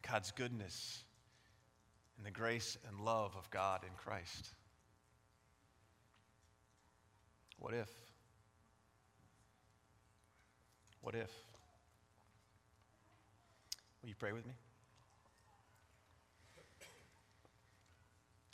God's 0.09 0.31
goodness 0.31 1.03
and 2.17 2.25
the 2.25 2.31
grace 2.31 2.77
and 2.87 2.99
love 2.99 3.35
of 3.37 3.49
God 3.49 3.81
in 3.83 3.91
Christ? 3.95 4.49
What 7.59 7.73
if? 7.73 7.89
What 11.01 11.15
if? 11.15 11.31
Will 14.01 14.09
you 14.09 14.15
pray 14.15 14.31
with 14.31 14.45
me? 14.45 14.53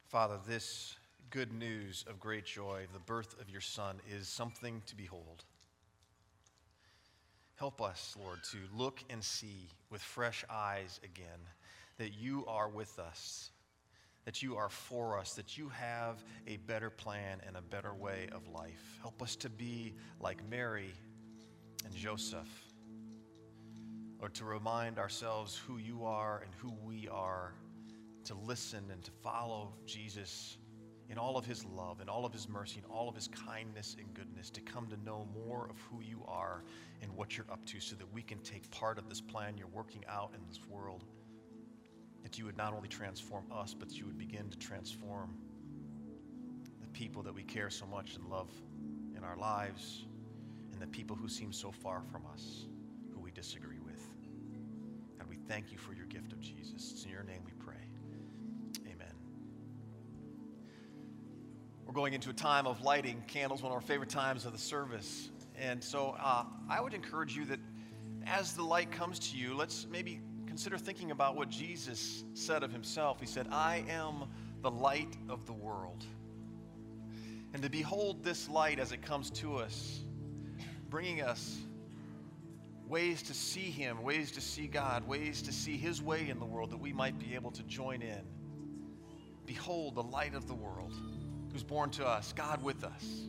Father, 0.07 0.39
this 0.47 0.95
good 1.29 1.53
news 1.53 2.05
of 2.09 2.19
great 2.19 2.45
joy, 2.45 2.85
the 2.93 2.99
birth 2.99 3.39
of 3.41 3.49
your 3.49 3.61
Son, 3.61 3.97
is 4.09 4.27
something 4.27 4.81
to 4.87 4.95
behold. 4.95 5.43
Help 7.55 7.81
us, 7.81 8.15
Lord, 8.21 8.39
to 8.51 8.57
look 8.75 9.03
and 9.09 9.23
see 9.23 9.69
with 9.89 10.01
fresh 10.01 10.45
eyes 10.49 10.99
again 11.03 11.39
that 11.97 12.13
you 12.13 12.45
are 12.45 12.69
with 12.69 12.99
us, 12.99 13.51
that 14.25 14.43
you 14.43 14.55
are 14.55 14.69
for 14.69 15.17
us, 15.17 15.33
that 15.33 15.57
you 15.57 15.69
have 15.69 16.23
a 16.45 16.57
better 16.57 16.89
plan 16.89 17.41
and 17.45 17.57
a 17.57 17.61
better 17.61 17.93
way 17.93 18.27
of 18.31 18.47
life. 18.47 18.99
Help 19.01 19.21
us 19.21 19.35
to 19.37 19.49
be 19.49 19.93
like 20.19 20.47
Mary 20.49 20.93
and 21.83 21.93
Joseph, 21.95 22.66
or 24.19 24.29
to 24.29 24.45
remind 24.45 24.97
ourselves 24.97 25.55
who 25.55 25.77
you 25.77 26.05
are 26.05 26.41
and 26.43 26.53
who 26.55 26.73
we 26.85 27.07
are, 27.07 27.53
to 28.25 28.33
listen 28.33 28.83
and 28.91 29.03
to 29.03 29.11
follow 29.23 29.73
Jesus 29.85 30.57
in 31.09 31.17
all 31.17 31.37
of 31.37 31.45
his 31.45 31.63
love, 31.63 32.01
in 32.01 32.09
all 32.09 32.25
of 32.25 32.33
his 32.33 32.49
mercy, 32.49 32.79
in 32.79 32.85
all 32.85 33.07
of 33.07 33.15
his 33.15 33.29
kindness 33.29 33.95
and 33.97 34.13
goodness, 34.13 34.49
to 34.49 34.61
come 34.61 34.87
to 34.87 34.97
know 35.05 35.27
more 35.33 35.67
of 35.69 35.79
who 35.89 36.01
you 36.01 36.23
are 36.27 36.63
and 37.01 37.15
what 37.15 37.37
you're 37.37 37.45
up 37.51 37.63
to 37.65 37.79
so 37.79 37.95
that 37.95 38.11
we 38.11 38.21
can 38.21 38.39
take 38.39 38.69
part 38.71 38.97
of 38.97 39.07
this 39.07 39.21
plan 39.21 39.57
you're 39.57 39.67
working 39.67 40.03
out 40.09 40.31
in 40.35 40.41
this 40.47 40.59
world. 40.67 41.05
That 42.23 42.37
you 42.37 42.45
would 42.45 42.57
not 42.57 42.73
only 42.73 42.89
transform 42.89 43.45
us, 43.51 43.73
but 43.73 43.91
you 43.93 44.05
would 44.05 44.17
begin 44.17 44.49
to 44.49 44.57
transform 44.57 45.37
the 46.81 46.87
people 46.87 47.23
that 47.23 47.33
we 47.33 47.43
care 47.43 47.69
so 47.69 47.85
much 47.85 48.15
and 48.15 48.25
love 48.25 48.51
in 49.15 49.23
our 49.23 49.37
lives 49.37 50.05
and 50.73 50.81
the 50.81 50.87
people 50.87 51.15
who 51.15 51.29
seem 51.29 51.53
so 51.53 51.71
far 51.71 52.01
from 52.11 52.23
us, 52.25 52.65
who 53.13 53.21
we 53.21 53.31
disagree 53.31 53.76
thank 55.47 55.71
you 55.71 55.77
for 55.77 55.93
your 55.93 56.05
gift 56.05 56.33
of 56.33 56.41
Jesus. 56.41 56.91
It's 56.91 57.03
in 57.05 57.11
your 57.11 57.23
name 57.23 57.41
we 57.45 57.53
pray. 57.53 57.75
Amen. 58.85 59.13
We're 61.85 61.93
going 61.93 62.13
into 62.13 62.29
a 62.29 62.33
time 62.33 62.67
of 62.67 62.81
lighting 62.81 63.23
candles, 63.27 63.61
one 63.63 63.71
of 63.71 63.75
our 63.75 63.81
favorite 63.81 64.09
times 64.09 64.45
of 64.45 64.51
the 64.51 64.57
service. 64.57 65.29
And 65.57 65.81
so 65.83 66.15
uh, 66.21 66.43
I 66.69 66.81
would 66.81 66.93
encourage 66.93 67.35
you 67.35 67.45
that 67.45 67.59
as 68.25 68.53
the 68.53 68.63
light 68.63 68.91
comes 68.91 69.19
to 69.31 69.37
you, 69.37 69.55
let's 69.55 69.87
maybe 69.89 70.19
consider 70.45 70.77
thinking 70.77 71.11
about 71.11 71.35
what 71.35 71.49
Jesus 71.49 72.23
said 72.33 72.63
of 72.63 72.71
himself. 72.71 73.19
He 73.19 73.25
said, 73.25 73.47
I 73.51 73.85
am 73.87 74.25
the 74.61 74.71
light 74.71 75.15
of 75.29 75.45
the 75.45 75.53
world. 75.53 76.05
And 77.53 77.63
to 77.63 77.69
behold 77.69 78.23
this 78.23 78.49
light 78.49 78.79
as 78.79 78.91
it 78.91 79.01
comes 79.01 79.29
to 79.31 79.55
us, 79.55 80.01
bringing 80.89 81.21
us 81.21 81.57
ways 82.87 83.21
to 83.23 83.33
see 83.33 83.69
Him, 83.69 84.01
ways 84.01 84.31
to 84.31 84.41
see 84.41 84.67
God, 84.67 85.07
ways 85.07 85.41
to 85.43 85.51
see 85.51 85.77
His 85.77 86.01
way 86.01 86.29
in 86.29 86.39
the 86.39 86.45
world 86.45 86.71
that 86.71 86.79
we 86.79 86.93
might 86.93 87.19
be 87.19 87.35
able 87.35 87.51
to 87.51 87.63
join 87.63 88.01
in. 88.01 88.21
Behold 89.45 89.95
the 89.95 90.03
light 90.03 90.35
of 90.35 90.47
the 90.47 90.53
world 90.53 90.93
who's 91.51 91.63
born 91.63 91.89
to 91.91 92.05
us, 92.05 92.33
God 92.33 92.61
with 92.63 92.83
us. 92.83 93.27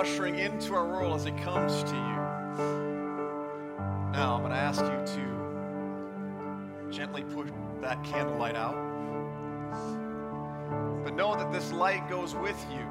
Ushering 0.00 0.38
into 0.38 0.74
our 0.74 0.88
world 0.88 1.14
as 1.14 1.26
it 1.26 1.36
comes 1.36 1.82
to 1.82 1.94
you. 1.94 2.16
Now, 4.12 4.34
I'm 4.34 4.40
going 4.40 4.50
to 4.50 4.56
ask 4.56 4.80
you 4.80 4.88
to 4.88 6.90
gently 6.90 7.22
push 7.22 7.50
that 7.82 8.02
candlelight 8.02 8.56
out. 8.56 8.76
But 11.04 11.14
know 11.14 11.36
that 11.36 11.52
this 11.52 11.70
light 11.72 12.08
goes 12.08 12.34
with 12.34 12.56
you. 12.72 12.86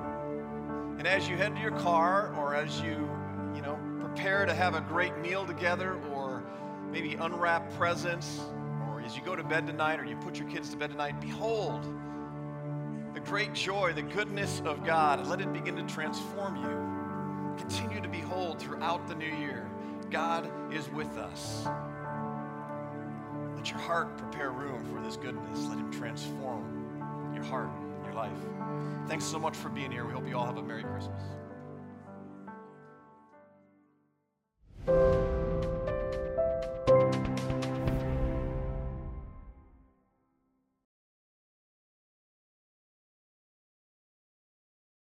And 0.99 1.07
as 1.07 1.27
you 1.27 1.35
head 1.35 1.55
to 1.55 1.61
your 1.61 1.75
car 1.79 2.31
or 2.37 2.53
as 2.53 2.79
you, 2.79 3.09
you 3.55 3.63
know, 3.63 3.79
prepare 3.99 4.45
to 4.45 4.53
have 4.53 4.75
a 4.75 4.81
great 4.81 5.17
meal 5.17 5.47
together 5.47 5.97
or 6.13 6.43
maybe 6.91 7.15
unwrap 7.15 7.73
presents 7.73 8.39
or 8.87 9.01
as 9.01 9.17
you 9.17 9.23
go 9.23 9.35
to 9.35 9.43
bed 9.43 9.65
tonight 9.65 9.99
or 9.99 10.05
you 10.05 10.15
put 10.17 10.37
your 10.37 10.47
kids 10.47 10.69
to 10.69 10.77
bed 10.77 10.91
tonight, 10.91 11.19
behold 11.19 11.83
the 13.15 13.19
great 13.19 13.55
joy, 13.55 13.93
the 13.93 14.03
goodness 14.03 14.61
of 14.63 14.85
God, 14.85 15.25
let 15.25 15.41
it 15.41 15.51
begin 15.51 15.75
to 15.75 15.81
transform 15.91 16.57
you 16.57 16.98
continue 17.59 18.01
to 18.01 18.07
behold 18.07 18.59
throughout 18.59 19.07
the 19.07 19.15
new 19.15 19.25
year. 19.25 19.69
God 20.09 20.49
is 20.73 20.89
with 20.89 21.17
us. 21.17 21.67
Let 23.55 23.69
your 23.69 23.79
heart 23.79 24.17
prepare 24.17 24.51
room 24.51 24.85
for 24.93 25.01
this 25.03 25.17
goodness. 25.17 25.65
Let 25.65 25.77
Him 25.77 25.91
transform 25.91 27.31
your 27.35 27.43
heart, 27.43 27.69
your 28.05 28.13
life. 28.13 28.31
Thanks 29.07 29.25
so 29.25 29.37
much 29.37 29.55
for 29.55 29.69
being 29.69 29.91
here. 29.91 30.05
We 30.05 30.13
hope 30.13 30.27
you 30.27 30.37
all 30.37 30.45
have 30.45 30.57
a 30.57 30.63
Merry 30.63 30.83
Christmas. 30.83 31.21